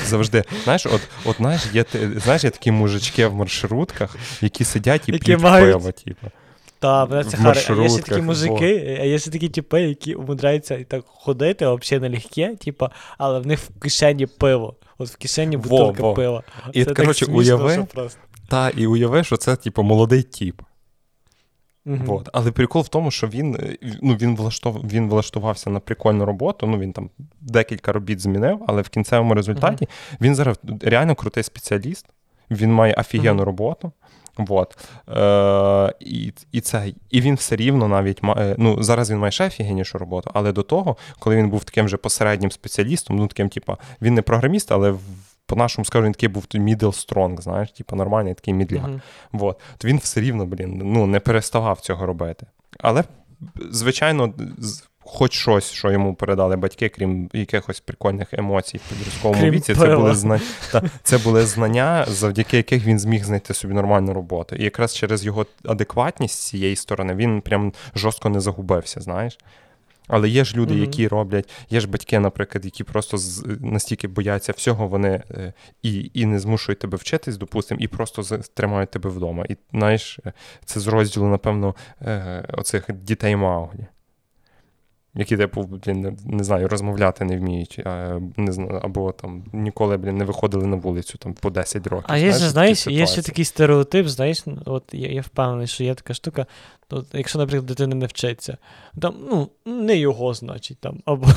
[0.05, 0.43] завжди.
[0.63, 1.85] Знаєш, от, от знаєш, є,
[2.23, 6.27] знаєш, є такі мужички в маршрутках, які сидять і Які п'ють мають- пиво, типу.
[6.79, 10.75] Та, мене це В є ще такі мужики, а є ще такі типи, які умудряються
[10.77, 14.75] і так ходити, взагалі налегке, типа, але в них в кишені пиво.
[14.97, 16.13] От в кишені Во, бутилка во.
[16.13, 16.43] пива.
[16.73, 17.87] І, коротше, уяви-.
[18.47, 20.61] Та, і уяви, що це, типу, молодий тіп.
[21.87, 22.05] Мгм.
[22.05, 22.29] Вот.
[22.33, 26.67] Але прикол в тому, що він, е, ну, він, влаштов, він влаштувався на прикольну роботу.
[26.67, 27.09] Ну, він там
[27.41, 29.87] декілька робіт змінив, але в кінцевому результаті
[30.21, 32.05] він зараз реально крутий спеціаліст.
[32.51, 33.45] Він має офігенну Мгм.
[33.45, 33.91] роботу.
[34.37, 34.77] Вот.
[35.09, 38.55] Е, і, і, це, і він все рівно навіть має.
[38.57, 41.97] Ну, зараз він має ще офігеннішу роботу, але до того, коли він був таким же
[41.97, 44.99] посереднім спеціалістом, ну таким, типа, він не програміст, але в,
[45.47, 48.87] по-нашому скажу, він такий був middle strong, знаєш, типу нормальний такий мідляк.
[48.87, 49.01] Мгм.
[49.31, 49.59] Вот.
[49.77, 52.45] То він все рівно, блін, ну, не переставав цього робити.
[52.79, 53.03] Але,
[53.71, 54.33] звичайно,
[54.99, 59.95] хоч щось, що йому передали батьки, крім якихось прикольних емоцій в підростковому Крім віці, це
[59.95, 60.41] були, зна...
[60.71, 64.55] та, це були знання, завдяки яких він зміг знайти собі нормальну роботу.
[64.55, 69.37] І якраз через його адекватність з цієї сторони він прям жорстко не загубився, знаєш.
[70.07, 70.81] Але є ж люди, Мгм.
[70.83, 76.11] які роблять, є ж батьки, наприклад, які просто з, настільки бояться всього, вони е, і,
[76.13, 79.45] і не змушують тебе вчитись, допустимо, і просто з- тримають тебе вдома.
[79.49, 80.33] І знаєш, е,
[80.65, 83.85] це з розділу, напевно, е, оцих дітей Мауглі.
[85.19, 89.97] Які, типу, блін, не, не знаю, розмовляти не вміють, а, не знаю, або там ніколи
[89.97, 92.05] блін, не виходили на вулицю там, по 10 років.
[92.07, 96.13] А є знаєш, є ще такий стереотип, знаєш, от я, я впевнений, що є така
[96.13, 96.45] штука.
[96.89, 98.57] От, якщо, наприклад, дитина не вчиться,
[99.01, 101.27] там, ну, не його, значить, там, або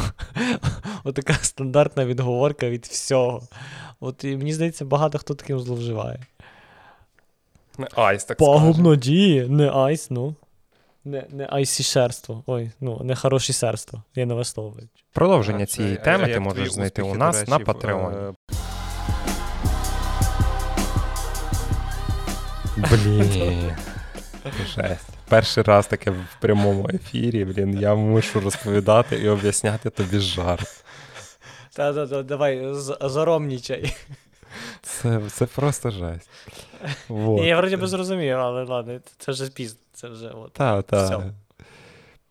[1.15, 3.43] така стандартна відговорка від всього.
[4.01, 6.21] От і мені здається, багато хто таким зловживає.
[7.79, 10.35] Не nice, так Пагубно діє, не nice, ну.
[11.05, 12.43] Не, не айсішерство.
[12.47, 14.03] Ой, ну, не хорошісерство.
[14.15, 14.89] Я не влаштовую.
[15.13, 18.17] Продовження А, цієї це- теми а ти можеш знайти у нас речі, на Патреоні.
[18.17, 18.33] е,
[22.77, 23.73] Блін.
[24.75, 25.09] Жесть.
[25.29, 30.85] Перший раз таке в прямому ефірі, блін, я мушу розповідати і об'ясняти тобі жарт.
[31.77, 33.95] Та-та-та, давай, з- заромнічай.
[34.83, 36.31] Це, це просто жесть.
[37.09, 37.45] Вот.
[37.45, 39.79] Я вроді би зрозумів, але ладно, це вже пізно.
[39.93, 40.53] Це вже от.
[40.53, 41.33] Та, все.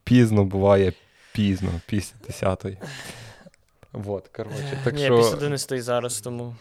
[0.04, 0.94] Пізно буває
[1.34, 2.78] пізно, після 10-ї.
[3.94, 5.18] Вот, коротше, так Ні, що...
[5.18, 6.56] після 11 зараз, тому.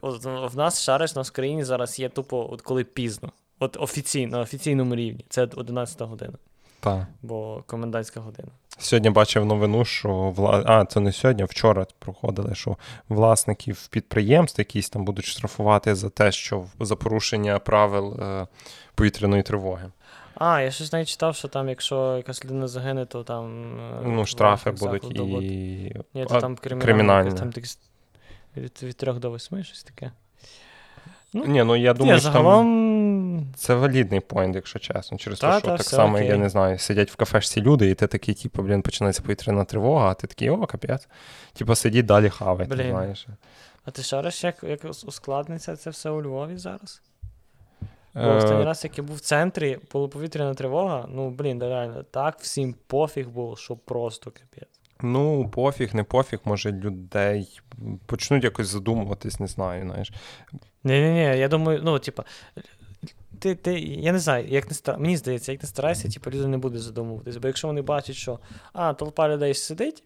[0.00, 3.32] От, в нас шариш, у нас в країні зараз є тупо, от коли пізно.
[3.58, 5.24] От офіційно, на офіційному рівні.
[5.28, 6.32] Це 11 година,
[6.84, 7.06] Та.
[7.22, 8.48] бо комендантська година.
[8.78, 10.62] Сьогодні бачив новину, що вла...
[10.66, 12.76] а, це не сьогодні, а вчора проходили, що
[13.08, 18.46] власників підприємств якісь там будуть штрафувати за те, що за порушення правил е,
[18.94, 19.90] повітряної тривоги.
[20.34, 23.74] А, я щось навіть читав, що там, якщо якась людина загине, то там.
[23.80, 25.16] е, Ну, штрафи будуть і
[26.14, 26.84] Ні, то там кримінальне.
[26.84, 27.32] кримінальне.
[27.32, 27.50] Там
[28.56, 30.12] від, від 3 до 8, щось таке.
[31.36, 35.18] Ну, Ні, ну я думаю, що там це валідний поінт, якщо чесно.
[35.18, 36.28] Через Та, те, що та, так само, окей.
[36.28, 40.10] я не знаю, сидять в кафешці люди, і ти такий, типу, блін, починається повітряна тривога,
[40.10, 41.08] а ти такий, о, капець.
[41.52, 42.90] Типу, сидіть далі хавайте, Блін.
[42.90, 43.26] знаєш.
[43.84, 47.02] А ти шариш, як, як ускладниться це все у Львові зараз?
[48.14, 52.02] Бо останній Е, раз, як я був в центрі, була повітряна тривога, ну, блін, реально,
[52.02, 54.80] так всім пофіг було, що просто капець.
[55.04, 57.60] Ну, пофіг, не пофіг, може людей
[58.06, 60.12] почнуть якось задумуватись, не знаю, знаєш.
[60.84, 62.24] Ні-ні-ні, я думаю, ну, типа,
[63.38, 64.98] ти, ти, я не знаю, як не стар...
[64.98, 67.36] мені здається, як не старайся, типу, люди не будуть задумуватись.
[67.36, 68.38] Бо якщо вони бачать, що
[68.72, 70.02] а, толпа людей сидить,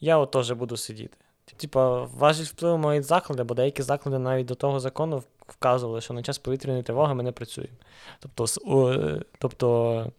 [0.00, 1.16] я от теж буду сидіти.
[1.56, 6.22] Типа, важить вплив мають заклади, бо деякі заклади навіть до того закону вказували, що на
[6.22, 7.74] час повітряної тривоги ми не працюємо.
[8.20, 8.46] Тобто,
[8.90, 10.10] е, тобто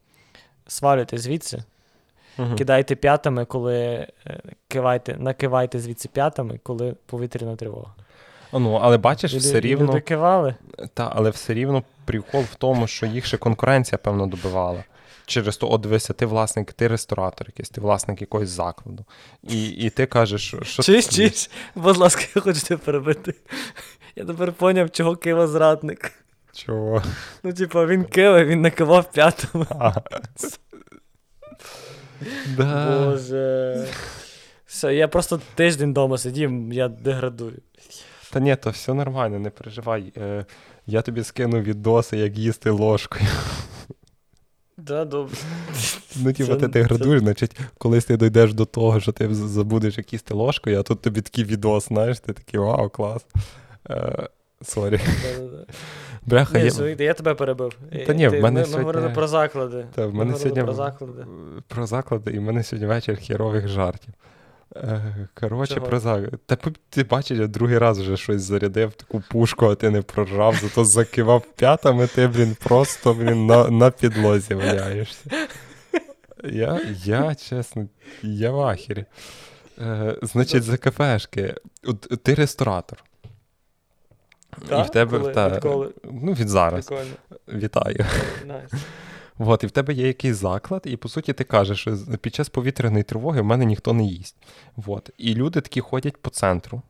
[0.68, 1.64] свалюйте звідси,
[2.38, 2.56] Мгм.
[2.56, 4.08] кидайте п'ятами, коли е,
[4.68, 7.94] кивайте, накивайте звідси п'ятами, коли повітряна тривога.
[8.54, 9.86] Ну, але бачиш, Люди- все рівно.
[9.88, 10.56] Люди кивали.
[10.94, 14.84] Та, але все рівно прикол в тому, що їх ще конкуренція, певно, добивала.
[15.26, 19.06] Через то, от дивися, ти власник, ти ресторатор якийсь, ти власник якогось закладу.
[19.44, 20.84] І, і ти кажеш, що.
[20.84, 23.34] Чись, чись, будь ласка, я хочу тебе перебити.
[24.16, 26.12] Я тепер поняв, чого Кива зрадник.
[26.54, 27.04] Чого?
[27.44, 29.66] Ну, типа, він кива, він накивав п'ятами.
[32.58, 33.06] Да.
[33.06, 33.88] Боже.
[34.66, 37.54] Все, я просто тиждень вдома сидів, я деградую.
[38.32, 40.14] Та ні, то все нормально, не переживай.
[40.18, 40.46] Е,
[40.88, 43.26] я тобі скину відоси, як їсти ложкою.
[44.78, 45.36] Да, добре.
[46.16, 50.34] Ну, типу, ти деградуєш, значить, колись ти дійдеш до того, що ти забудеш як їсти
[50.34, 53.26] ложкою, а тут тобі такий відос, знаєш, ти такий вау, клас.
[53.90, 54.30] Е,
[54.62, 55.00] Sorry.
[55.24, 55.66] Да-да-да.
[56.26, 57.06] Бляха, Ні, я...
[57.06, 57.78] я тебе перебив.
[58.08, 59.86] Та ні, в мене ми, ми говорили про заклади.
[59.96, 61.26] Та, в мене говорили сьогодні про заклади.
[61.68, 64.14] про заклади, і в мене сьогодні вечір хірових жартів.
[64.76, 66.38] Е, Коротше, про заклади.
[66.46, 66.58] Та
[66.90, 70.86] ти бачиш, я другий раз вже щось зарядив, таку пушку, а ти не проржав, зато
[70.86, 75.30] закивав п'ятами, ти, блін, просто блін, на, на підлозі валяєшся.
[76.44, 77.88] Я, я, чесно,
[78.22, 79.06] я в ахері.
[79.82, 81.56] Е, значить, за кафешки.
[81.84, 83.04] От, ти ресторатор.
[84.62, 85.34] І в тебе Коли?
[85.34, 85.90] та, Відколи?
[86.04, 86.88] ну, від зараз.
[86.88, 87.14] Прикольно.
[87.48, 88.06] Вітаю.
[88.48, 88.74] Nice.
[89.40, 92.50] От, і в тебе є якийсь заклад, і по суті ти кажеш, що під час
[92.50, 94.36] повітряної тривоги в мене ніхто не їсть.
[94.88, 95.10] От.
[95.18, 96.82] І люди такі ходять по центру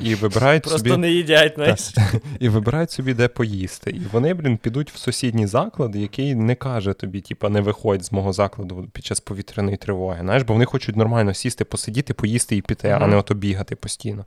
[0.00, 1.94] і вибирають Просто собі не їдять, знаєш.
[2.40, 3.90] і вибирають собі, де поїсти.
[3.90, 8.12] І вони, блін, підуть в сусідній заклад, який не каже тобі, типа, не виходь з
[8.12, 10.18] мого закладу під час повітряної тривоги.
[10.20, 14.24] Знаєш, бо вони хочуть нормально сісти, посидіти, поїсти і піти, а не ото бігати постійно.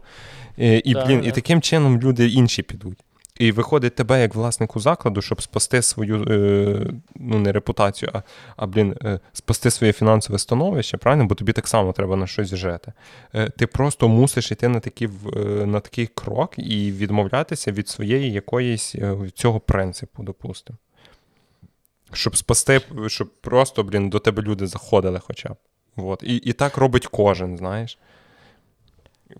[0.58, 1.28] І, і, Да, блін, да.
[1.28, 2.98] і таким чином люди інші підуть.
[3.42, 8.22] І виходить тебе як власнику закладу, щоб спасти свою е, ну не репутацію, а,
[8.56, 11.26] а блін, е, спасти своє фінансове становище, правильно?
[11.26, 12.94] Бо тобі так само треба на щось жити.
[13.34, 18.32] Е, ти просто мусиш йти на такий, е, на такий крок і відмовлятися від своєї
[18.32, 18.96] якоїсь
[19.34, 20.78] цього принципу, допустимо.
[22.14, 25.56] Щоб спасти, щоб просто, блін, до тебе люди заходили хоча б.
[25.96, 26.24] От.
[26.24, 27.98] І, і так робить кожен, знаєш.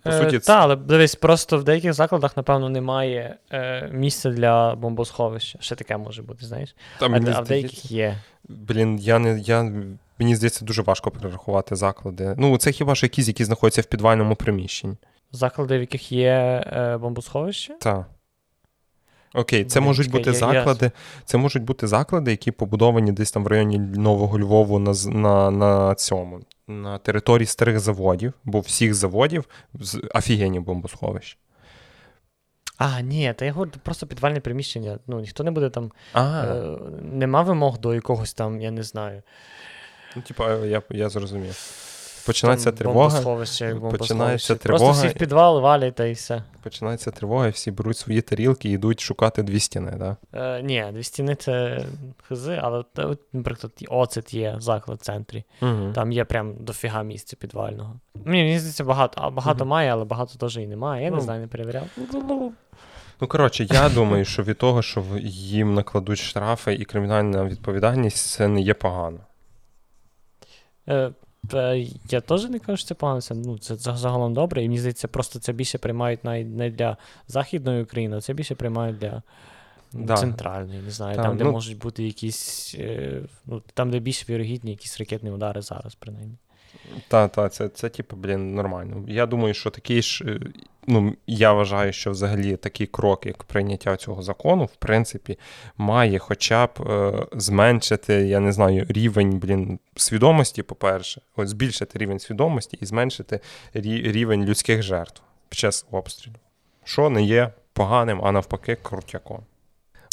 [0.04, 4.76] По Е, суті, Та, але дивись, просто в деяких закладах, напевно, немає е, місця для
[4.76, 5.60] бомбосховища.
[5.62, 6.76] Ще таке може бути, знаєш.
[7.00, 8.18] Та А, мені а в деяких є.
[8.50, 9.72] Блін, я не я.
[10.20, 12.36] Мені здається, дуже важко перерахувати заклади.
[12.38, 14.96] Ну, це хіба що якісь, які знаходяться в підвальному приміщенні.
[15.32, 17.74] Заклади, в яких є е, бомбосховище.
[17.80, 18.06] Так.
[19.34, 20.92] Окей, це можуть чекай, бути я- я- заклади.
[21.26, 25.96] Це можуть бути заклади, які побудовані десь там в районі Нового Львову на, на, на
[25.96, 26.40] цьому,
[26.72, 31.38] на території старих заводів, бо всіх заводів з офігенні бомбосховища.
[32.78, 35.00] А, ні, та я говорю, просто підвальне приміщення.
[35.08, 35.92] Ну, ніхто не буде там.
[36.16, 39.22] Е, нема вимог до якогось там, я не знаю.
[40.16, 41.56] ну, типа, я, я зрозумів.
[42.26, 43.22] Починається там тривога,
[43.92, 46.44] починається тривога Просто всі в підвал валять і все.
[46.64, 50.18] починається тривога, і всі беруть свої тарілки і йдуть шукати дві стіни, да?
[50.34, 51.86] Е, ні, дві стіни це
[52.30, 52.84] хз, але
[53.34, 55.44] наприклад, оцет є заклад в центрі.
[55.62, 55.92] Угу.
[55.96, 58.00] Там є прям дофіга місця підвального.
[58.26, 59.70] Мені, мені здається, багато, а багато Мгм.
[59.70, 61.04] має, але багато теж і немає.
[61.04, 61.22] Я не Ну.
[61.22, 61.88] знаю, не перевіряв.
[63.22, 68.48] Ну, коротше, я думаю, що від того, що їм накладуть штрафи і кримінальна відповідальність, це
[68.48, 69.20] не є погано.
[70.90, 71.12] Е,
[72.10, 73.22] я теж не кажу, що це погано.
[73.22, 74.64] Це, ну, це загалом добре.
[74.64, 78.56] І мені здається, просто це більше приймають навіть не для Західної України, а це більше
[78.56, 79.22] приймають для
[79.94, 80.18] Да.
[80.18, 82.76] центральної, не знаю, там, там, де ну- можуть бути якісь.
[82.80, 86.36] Е, ну, там, де більш вірогідні якісь ракетні удари зараз, принаймні.
[87.08, 89.06] Так, так, це, це типу, блін, нормально.
[89.08, 90.40] Я думаю, що такий ж.
[90.88, 95.40] Ну, я вважаю, що взагалі такий крок, як прийняття цього закону, в принципі,
[95.78, 102.20] має хоча б е, зменшити, я не знаю, рівень блін, свідомості, по-перше, от збільшити рівень
[102.20, 103.40] свідомості і зменшити
[103.76, 106.36] рі- рівень людських жертв під час обстрілу.
[106.84, 109.40] Що не є поганим, а навпаки, крутяком.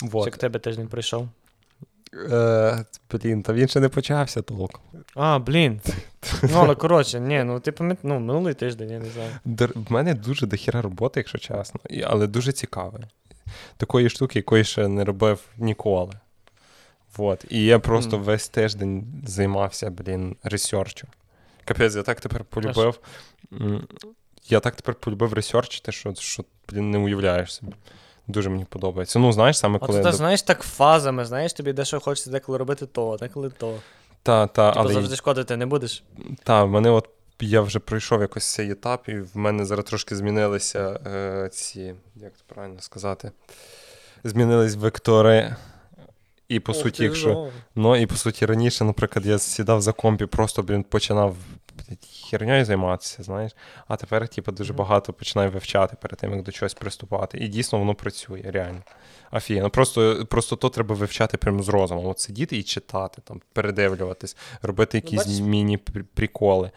[0.02, 0.26] Вот.
[0.26, 1.28] Як тебе тиждень пройшов.
[2.30, 4.80] Е, блін, та він ще не почався толком.
[5.14, 5.80] А, блін.
[6.42, 7.98] Ну, але коротше, ні, ну ти пам'ят...
[8.02, 9.30] ну, минулий тиждень, я не знаю.
[9.74, 12.98] В мене дуже дохіра роботи, якщо чесно, і- але дуже цікаве.
[13.76, 16.12] Такої штуки, якої ще не робив ніколи.
[17.16, 17.44] Вот.
[17.50, 18.24] І я просто Мгм.
[18.24, 21.08] весь тиждень займався, блін, ресерчем.
[21.64, 23.00] Капець, я так тепер полюбив.
[24.48, 27.72] Я так тепер полюбив ресерчити, що, що блін, не уявляєш собі.
[28.26, 29.18] Дуже мені подобається.
[29.18, 29.98] Ну, знаєш, саме А коли.
[29.98, 33.78] ти так, знаєш, так фазами, знаєш, тобі дещо хочеться деколи робити то, деколи то.
[34.22, 36.04] Та, та, Типу але завжди шкодити не будеш.
[36.44, 37.08] Та, в мене от
[37.40, 42.32] я вже пройшов якось цей етап, і в мене зараз трошки змінилися е, ці, як
[42.36, 43.32] це правильно сказати,
[44.24, 45.56] змінились вектори.
[46.48, 47.48] І по Ох, суті, якщо.
[47.74, 51.36] Ну, і по суті, раніше, наприклад, я сідав за компі, просто, блін, починав
[52.30, 53.52] херньою займатися, знаєш.
[53.88, 57.38] А тепер, типу, дуже багато починаю вивчати перед тим, як до чогось приступати.
[57.38, 58.82] І дійсно воно працює, реально.
[59.32, 59.70] Офігенно.
[59.70, 62.06] Просто, просто то треба вивчати прямо з розумом.
[62.06, 65.40] От сидіти і читати, там, передивлюватись, робити якісь бачиш?
[65.40, 66.70] міні-приколи.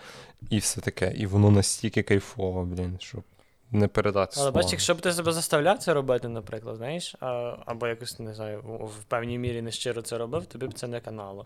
[0.49, 1.13] І все таке.
[1.15, 3.17] І воно настільки кайфово, блін, що
[3.71, 4.35] не передати.
[4.39, 8.33] Але бачиш, якщо б ти себе заставляв це робити, наприклад, знаєш, а, або якось, не
[8.33, 8.61] знаю,
[8.99, 11.45] в, певній мірі нещиро це робив, тобі б це не канало.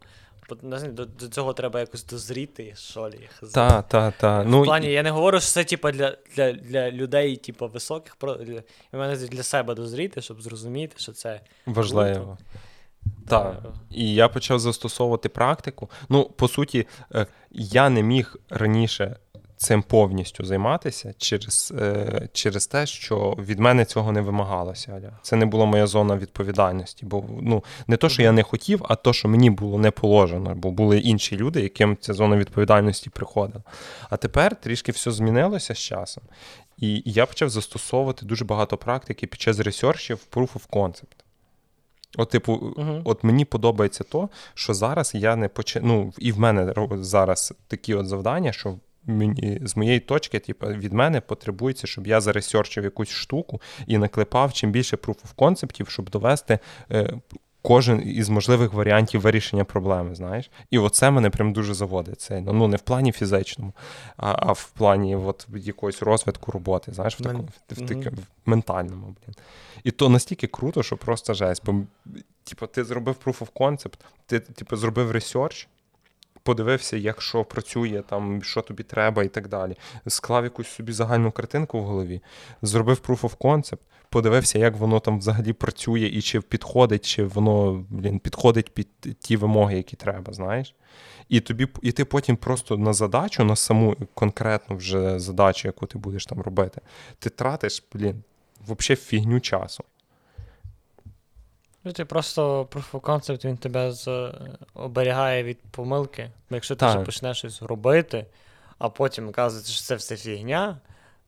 [0.49, 0.55] Бо,
[0.89, 3.29] до, до цього треба якось дозріти, що лі.
[3.53, 4.41] Та, та, та.
[4.41, 8.17] В Ну, плані, я не говорю, що це типа для, для, для людей, типу, високих,
[8.21, 12.37] для, увазі для себе дозріти, щоб зрозуміти, що це важливо.
[13.27, 13.61] Так.
[13.65, 15.89] е, І я почав застосовувати практику.
[16.09, 19.15] Ну, по суті, е, я не міг раніше
[19.57, 25.11] цим повністю займатися через, е, через те, що від мене цього не вимагалося.
[25.21, 27.05] Це не була моя зона відповідальності.
[27.05, 30.55] Бо ну, не то, що я не хотів, а то, що мені було не положено,
[30.55, 33.63] бо були інші люди, яким ця зона відповідальності приходила.
[34.09, 36.23] А тепер трішки все змінилося з часом.
[36.77, 41.25] І я почав застосовувати дуже багато практики під час ресерчів Proof of Concept.
[42.17, 43.01] От, типу, Мгм.
[43.05, 45.79] от мені подобається то, що зараз я не почи...
[45.83, 50.93] ну, і в мене зараз такі от завдання, що мені, з моєї точки, типу, від
[50.93, 56.09] мене потребується, щоб я заресерчив якусь штуку і наклепав чим більше proof of концептів, щоб
[56.09, 56.59] довести
[56.91, 57.13] е,
[57.65, 60.51] кожен із можливих варіантів вирішення проблеми, знаєш.
[60.71, 62.21] І оце мене прям дуже заводить.
[62.21, 63.73] Це, ну, не в плані фізичному,
[64.17, 69.05] а, а в плані от, якогось розвитку роботи, знаєш, в, такому, в, в, в ментальному.
[69.05, 69.35] Блін.
[69.83, 71.61] І то настільки круто, що просто жесть.
[71.65, 71.75] Бо,
[72.43, 75.67] типу, ти зробив proof of concept, ти типу, зробив ресерч,
[76.45, 79.75] подивився, як що працює, там, що тобі треба і так далі.
[80.07, 82.21] Склав якусь собі загальну картинку в голові,
[82.61, 83.79] зробив proof of concept,
[84.09, 88.87] подивився, як воно там взагалі працює, і чи підходить, чи воно блін, підходить під
[89.19, 90.75] ті вимоги, які треба, знаєш.
[91.29, 95.97] І тобі, і ти потім просто на задачу, на саму конкретну вже задачу, яку ти
[95.97, 96.81] будеш там робити,
[97.19, 98.23] ти тратиш, блін,
[98.67, 99.83] взагалі фігню часу.
[101.85, 104.31] Ну, Ти просто proof of concept, він тебе з,
[104.73, 106.31] оберігає від помилки.
[106.49, 108.25] Якщо ти вже почнеш щось робити,
[108.77, 110.77] а потім оказується, що це все фігня,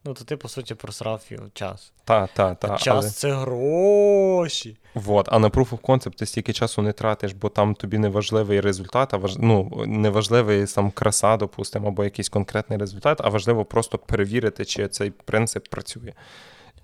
[0.06, 1.92] ну то ти, по суті, просрав час.
[2.04, 3.10] Та, та, та, а час але...
[3.10, 4.78] це гроші.
[4.94, 5.30] Вот.
[5.32, 8.62] А на Proof of Concept ти стільки часу не тратиш, бо там тобі не важливий
[8.62, 9.38] результат, а важ...
[9.38, 14.88] ну, не важливий сам краса, допустимо, або якийсь конкретний результат, а важливо просто перевірити, чи
[14.88, 16.14] цей принцип працює.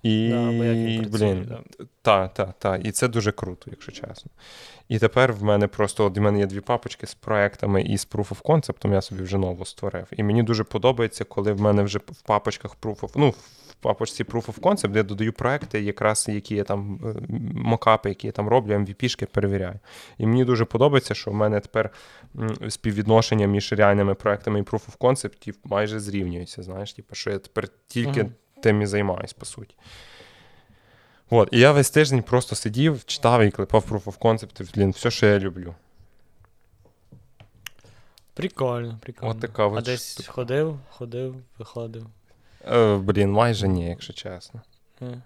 [0.04, 1.60] І, Да, блін, да.
[2.02, 2.76] та, та, та.
[2.76, 4.30] І це дуже круто, якщо чесно.
[4.88, 8.08] І тепер в мене просто от в мене є дві папочки з проектами і з
[8.08, 10.06] Proof of Concept, я собі вже нову створив.
[10.12, 13.30] І мені дуже подобається, коли в мене вже в папочках Proof of, ну,
[13.70, 18.08] в папочці Proof of Concept, де я додаю проекти, якраз які я там е, мокапи,
[18.08, 19.78] які я там роблю, MVP-шки перевіряю.
[20.18, 21.90] І мені дуже подобається, що в мене тепер
[22.68, 26.62] співвідношення між реальними проектами і Proof of Concept майже зрівнюється.
[26.62, 28.32] Знаєш, типу, що я тепер тільки Мгм.
[28.64, 29.74] Тим і займаюсь, по суті.
[31.30, 35.10] От, і я весь тиждень просто сидів, читав і клепав Proof of Concept, блін, все,
[35.10, 35.74] що я люблю.
[38.34, 39.30] Прикольно, прикольно.
[39.32, 40.32] От така а десь штука.
[40.32, 42.06] ходив, ходив, виходив.
[42.72, 44.60] Е, блін, майже ні, якщо чесно.
[45.02, 45.22] Е.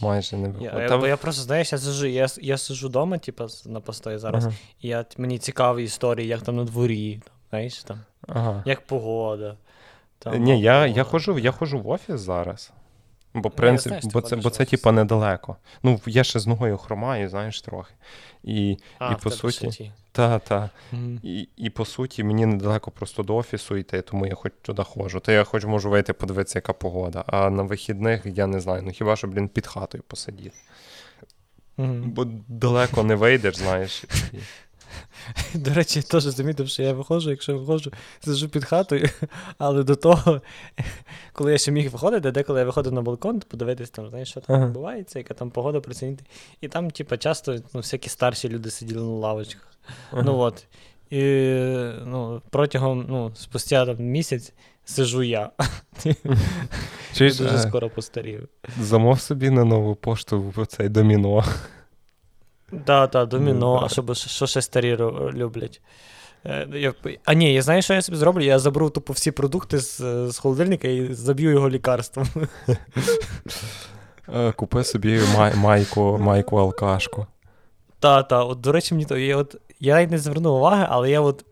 [0.00, 0.80] Майже не Я, виходить.
[0.82, 4.18] я, Там- бо я просто, знаєш, я сижу, я, я сижу вдома, типу, на постої
[4.18, 4.54] зараз, Ага.
[4.80, 8.62] і я, мені цікаві історії, як там на дворі, знаєш, там, Ага.
[8.66, 9.56] як погода.
[10.18, 12.72] Там, Ні, я, я, ходжу, я ходжу в офіс зараз.
[13.34, 15.56] Бо, я принцип, знаю, бо це, бо це типа, недалеко.
[15.82, 17.94] Ну, я ще з ногою хромаю, знаєш, трохи.
[18.44, 20.70] І, А, і по суті, та, та.
[20.92, 21.20] Мгм.
[21.22, 25.20] І, і по суті, мені недалеко просто до офісу йти, тому я хоч туди ходжу.
[25.20, 27.24] То я хоч можу вийти подивитися, яка погода.
[27.26, 28.82] А на вихідних я не знаю.
[28.82, 30.56] Ну хіба що, блін, під хатою посидіти.
[31.76, 32.10] Мгм.
[32.10, 34.04] Бо далеко не вийдеш, знаєш.
[35.54, 37.92] До речі, теж замітив, що я виходжу, якщо виходжу,
[38.24, 39.08] сиджу під хатою,
[39.58, 40.40] але до того,
[41.32, 44.56] коли я ще міг виходити, деколи я виходив на балкон, подивитись там, знаєш, що там
[44.56, 44.66] Ага.
[44.66, 46.24] відбувається, яка там погода прицінити.
[46.60, 49.72] І там, типа, часто ну, всякі старші люди сиділи на лавочках.
[50.12, 50.66] Ну от.
[51.10, 51.22] І
[52.04, 54.52] ну, протягом, ну, спустя там, місяць
[54.84, 55.50] сижу я.
[57.14, 58.48] Чуєш, Дуже е, скоро постарів.
[58.80, 61.44] замов собі на нову пошту в цей доміно.
[62.84, 63.86] Так, так, доміно, да.
[63.86, 64.96] а що, що ще старі
[65.34, 65.80] люблять.
[66.46, 66.94] Е, я-
[67.24, 68.42] А ні, я знаю, що я собі зроблю.
[68.44, 69.96] Я заберу тупо всі продукти з,
[70.32, 72.26] з холодильника і заб'ю його лікарством.
[74.34, 77.26] Е, Купи собі май, майку, майку алкашку.
[78.00, 81.10] Та, та, от, до речі, мені то я, от, я навіть не звернув уваги, але
[81.10, 81.44] я от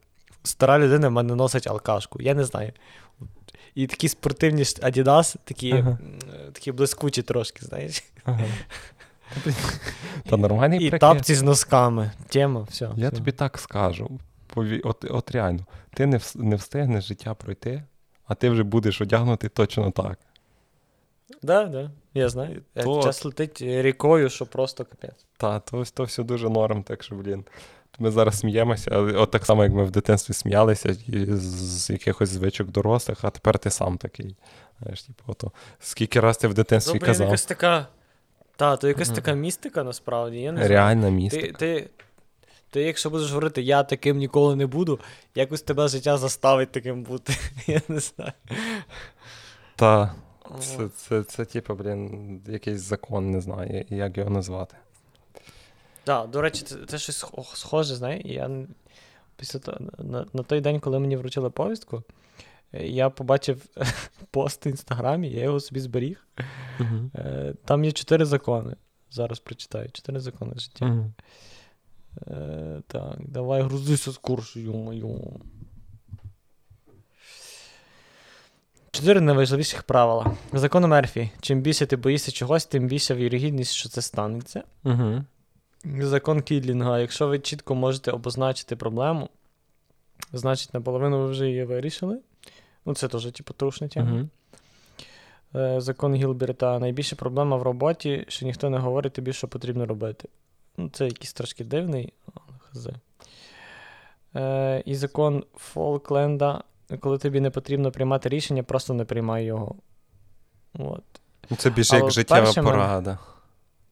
[0.43, 2.23] стара людина в мене носить алкашку.
[2.23, 2.73] Я не знаю.
[3.75, 5.99] І такі спортивні Adidas, такі, Ага.
[6.35, 8.05] е, такі блискучі трошки, знаєш.
[8.25, 8.45] Ага.
[10.31, 11.01] Та нормальний І прикид.
[11.01, 12.11] тапці з носками.
[12.29, 12.85] Тема, все.
[12.97, 13.17] Я все.
[13.17, 14.11] тобі так скажу.
[14.47, 14.81] Пові...
[14.81, 17.83] От, от реально, ти не, вс- не встигнеш життя пройти,
[18.27, 20.19] а ти вже будеш одягнутий точно так.
[21.43, 22.63] Да, да, я знаю.
[22.77, 25.27] Е, То- Час летить рікою, що просто капець.
[25.37, 27.45] Та, то, то все дуже норм, так що, блін.
[27.99, 30.95] Ми зараз сміємося, от так само, як ми в дитинстві сміялися
[31.29, 34.37] з, якихось звичок дорослих, а тепер ти сам такий.
[34.81, 37.87] Знаєш, типу, ото, скільки раз ти в дитинстві блін, казав, якась така.
[38.57, 40.39] Та, то якась така містика, насправді.
[40.39, 40.71] Я не знаю.
[40.73, 41.59] реальна Ти, містика.
[41.59, 41.89] ти,
[42.71, 45.01] ти, якщо будеш говорити, я таким ніколи не буду,
[45.35, 47.35] якось тебе життя заставить таким бути.
[47.67, 48.33] Я не знаю.
[49.77, 50.15] Та,
[50.61, 54.77] це, це, це, типу, блін, якийсь закон, не знаю, як його назвати.
[56.05, 58.23] Так, до речі, це, це щось схоже, знаєш.
[58.25, 58.51] Я
[59.37, 62.03] після того, на, на той день, коли мені вручили повістку,
[62.73, 63.67] я побачив
[64.31, 66.27] пост в інстаграмі, я його собі зберіг.
[67.15, 68.77] Е, Там є чотири закони.
[69.11, 69.91] Зараз прочитаю.
[69.93, 70.87] Чотири закони життя.
[70.87, 71.13] Угу.
[72.27, 75.05] Е, так, давай грузися з курсу, йо-моє.
[78.91, 80.37] Чотири найважливіших правила.
[80.53, 81.31] Закон Мерфі.
[81.41, 84.63] Чим більше ти боїшся чогось, тим більша вірогідність, що це станеться.
[84.85, 85.25] Угу.
[86.01, 87.01] Закон Кідлінга.
[87.01, 89.29] Якщо ви чітко можете обозначити проблему,
[90.33, 92.19] значить наполовину ви вже її вирішили.
[92.87, 94.13] Ну, це теж, типу, трушна тема.
[94.13, 95.81] Угу.
[95.81, 96.79] Закон Гілберта.
[96.79, 100.29] Найбільша проблема в роботі, що ніхто не говорить тобі, що потрібно робити.
[100.77, 102.13] Ну, це якийсь трошки дивний.
[102.59, 102.89] хз.
[104.37, 106.63] Е, і закон Фолкленда.
[107.01, 109.75] Коли тобі не потрібно приймати рішення, просто не приймай його.
[110.79, 111.03] От.
[111.51, 113.19] Ну, Це більше Але як життєва порада.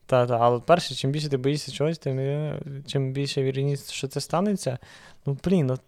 [0.05, 2.19] Та, та, але перше, чим більше ти боїшся чогось, тим
[2.87, 4.77] чим більше вірність, що це станеться.
[5.25, 5.81] Ну, блін, от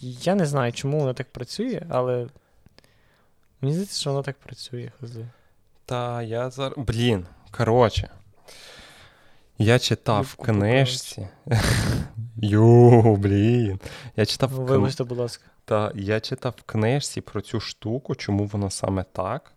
[0.00, 2.26] я не знаю, чому воно так працює, але
[3.60, 4.90] мені здається, що воно так працює.
[5.00, 5.10] хз.
[5.84, 6.74] Та я зараз.
[6.78, 8.08] Блін, коротше.
[9.58, 11.28] Я читав в книжці.
[12.36, 13.80] Йо, блін.
[14.16, 15.44] Я читав Ну, в Вибачте, будь ласка.
[15.64, 19.52] Та я читав в книжці про цю штуку, чому воно саме так,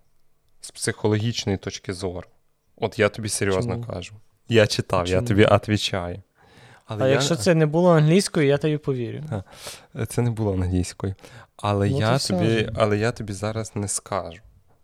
[0.61, 2.27] з психологічної точки зору.
[2.75, 3.83] От я тобі серйозно Чому?
[3.85, 4.13] кажу.
[4.49, 6.21] Я читав, я тобі відповідаю.
[6.85, 7.13] Але А я...
[7.13, 9.23] якщо це не було англійською, я тобі повірю.
[10.07, 11.15] Це не було англійською.
[11.65, 14.39] Але, Ну, я все тобі, але я тобі зараз не скажу.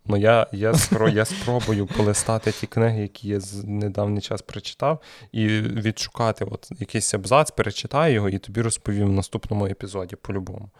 [0.06, 5.00] Ну, я я, спро, я спробую полистати ті книги, які я з недавній час прочитав,
[5.32, 10.70] і відшукати от якийсь абзац, перечитаю його і тобі розповім в наступному епізоді по-любому.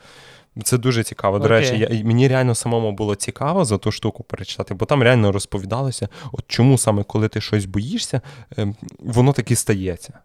[0.64, 1.38] Це дуже цікаво.
[1.38, 1.48] До okay.
[1.48, 6.08] речі, я, мені реально самому було цікаво за ту штуку перечитати, бо там реально розповідалося,
[6.32, 8.20] от чому саме коли ти щось боїшся,
[8.56, 10.18] ем, воно таки стається.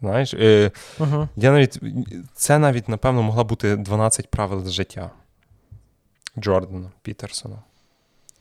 [0.00, 1.28] Знаєш, е, uh-huh.
[1.36, 1.80] я навіть,
[2.34, 5.10] це навіть, напевно, могла бути 12 правил життя
[6.38, 7.56] Джордана Пітерсона.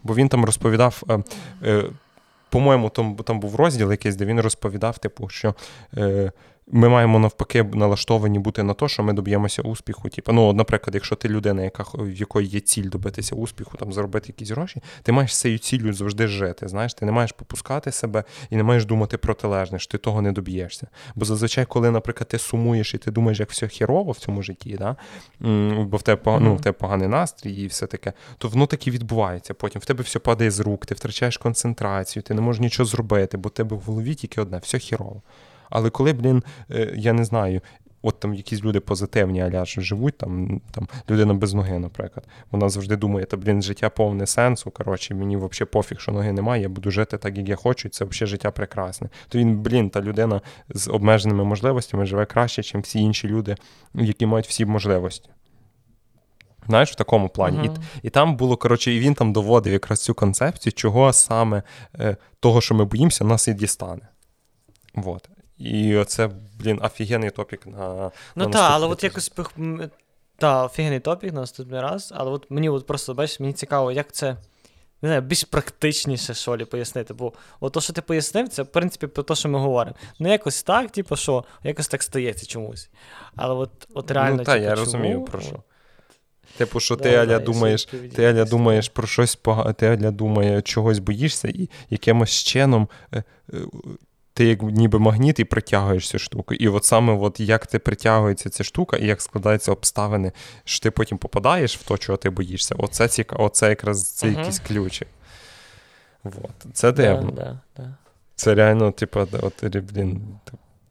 [0.03, 1.03] Бо він там розповідав.
[1.09, 1.23] Е,
[1.63, 1.83] е,
[2.49, 5.55] по-моєму, там там був розділ якийсь, де він розповідав, типу, що
[5.97, 6.31] е,
[6.71, 10.09] ми маємо навпаки налаштовані бути на те, що ми доб'ємося успіху.
[10.09, 14.27] Типу, ну, наприклад, якщо ти людина, яка в якої є ціль добитися успіху, там заробити
[14.27, 16.67] якісь гроші, ти маєш з цією ціллю завжди жити.
[16.67, 20.31] Знаєш, ти не маєш попускати себе і не маєш думати протилежне, що ти того не
[20.31, 20.87] доб'єшся.
[21.15, 24.77] Бо зазвичай, коли, наприклад, ти сумуєш і ти думаєш, як все хірово в цьому житті,
[24.79, 24.95] да?
[25.83, 28.91] бо в тебе ну, в тебе поганий настрій і все таке, то воно так і
[28.91, 29.53] відбувається.
[29.53, 33.37] Потім в тебе все падає з рук, ти втрачаєш концентрацію, ти не можеш нічого зробити,
[33.37, 35.21] бо в тебе в голові тільки одне, все хірово.
[35.69, 37.61] Але коли, блін, е, я не знаю.
[38.01, 42.27] От там якісь люди позитивні, аля що живуть, там там людина без ноги, наприклад.
[42.51, 44.71] Вона завжди думає, та блін, життя повне сенсу.
[44.71, 48.05] Коротше, мені взагалі пофіг, що ноги немає, я буду жити так, як я хочу, це
[48.05, 49.09] взагалі життя прекрасне.
[49.29, 53.55] То він, блін, та людина з обмеженими можливостями живе краще, ніж всі інші люди,
[53.93, 55.29] які мають всі можливості.
[56.67, 57.69] Знаєш, в такому плані.
[57.69, 57.77] Uh-huh.
[58.03, 61.63] І і там було, коротше, і він там доводив якраз цю концепцію, чого саме
[61.99, 64.07] е, того, що ми боїмося, нас і дістане.
[64.95, 65.29] Вот.
[65.59, 66.29] І оце,
[66.59, 68.11] блін, офігенний топік на.
[68.35, 69.31] Ну так, але от якось.
[70.37, 74.11] Так, офігенний топік на наступний раз, але от мені от просто бачиш, мені цікаво, як
[74.11, 74.37] це.
[75.01, 77.13] Не знаю, більш практичніше що лі пояснити.
[77.13, 79.95] Бо от то, що ти пояснив, це в принципі про те, що ми говоримо.
[80.19, 82.89] Ну, якось так, типу, що якось так стається чомусь.
[83.35, 84.37] Але от от реально.
[84.37, 84.85] Ну, так, типу, я чому?
[84.85, 85.63] розумію про що.
[86.57, 87.85] Типу, що ти Аля думаєш,
[88.15, 93.23] ти Аля думаєш про щось погане, ти Аля думає, чогось боїшся, і якимось чином е,
[93.53, 93.57] е,
[94.39, 96.53] ти як ніби магніт і притягуєш цю штуку.
[96.53, 100.31] І от саме от як ти притягується ця штука, і як складаються обставини,
[100.63, 102.75] що ти потім попадаєш в то, чого ти боїшся.
[102.77, 103.35] Оце ціка...
[103.35, 104.39] оце якраз це uh-huh.
[104.39, 105.05] якісь ключі.
[106.23, 106.73] Вот.
[106.73, 107.31] Це дивно.
[107.31, 107.95] Да, да, да.
[108.35, 110.21] Це реально, типу, от, блін,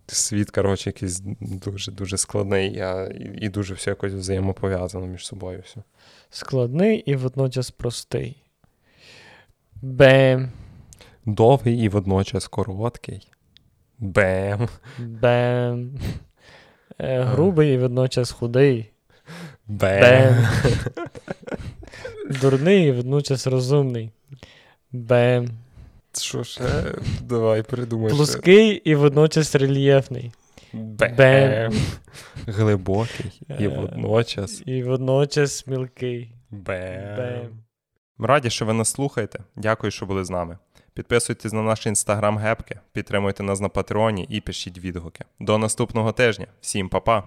[0.07, 5.63] світ, коротше, якийсь дуже-дуже складний і, і дуже все якось взаємопов'язано між собою.
[5.65, 5.83] все.
[6.31, 8.43] Складний і водночас простий.
[9.83, 10.53] Бем.
[11.27, 13.29] Довгий і водночас короткий.
[13.99, 14.69] Бем.
[14.99, 15.91] Бем.
[16.99, 18.91] Е, грубий і водночас худий.
[19.67, 20.01] Бем.
[20.01, 20.47] Бем.
[22.41, 24.11] Дурний і водночас розумний.
[24.93, 25.49] Бем.
[26.13, 26.63] Що ще?
[27.23, 28.11] Давай придумай.
[28.11, 30.33] Плоский і водночас рельєфний.
[30.73, 31.17] Бем.
[31.17, 31.73] Бем.
[32.47, 34.63] Глибокий і е, водночас.
[34.67, 36.33] І водночас мілкий.
[36.51, 37.17] Бем.
[37.17, 37.68] Бем.
[38.19, 39.39] Раді, що ви нас слухаєте.
[39.57, 40.59] Дякую, що були з нами.
[40.95, 45.25] Підписуйтесь на наш інстаграм гепки, підтримуйте нас на Патреоні і пишіть відгуки.
[45.41, 46.47] До наступного тижня.
[46.61, 47.25] Всім па-па!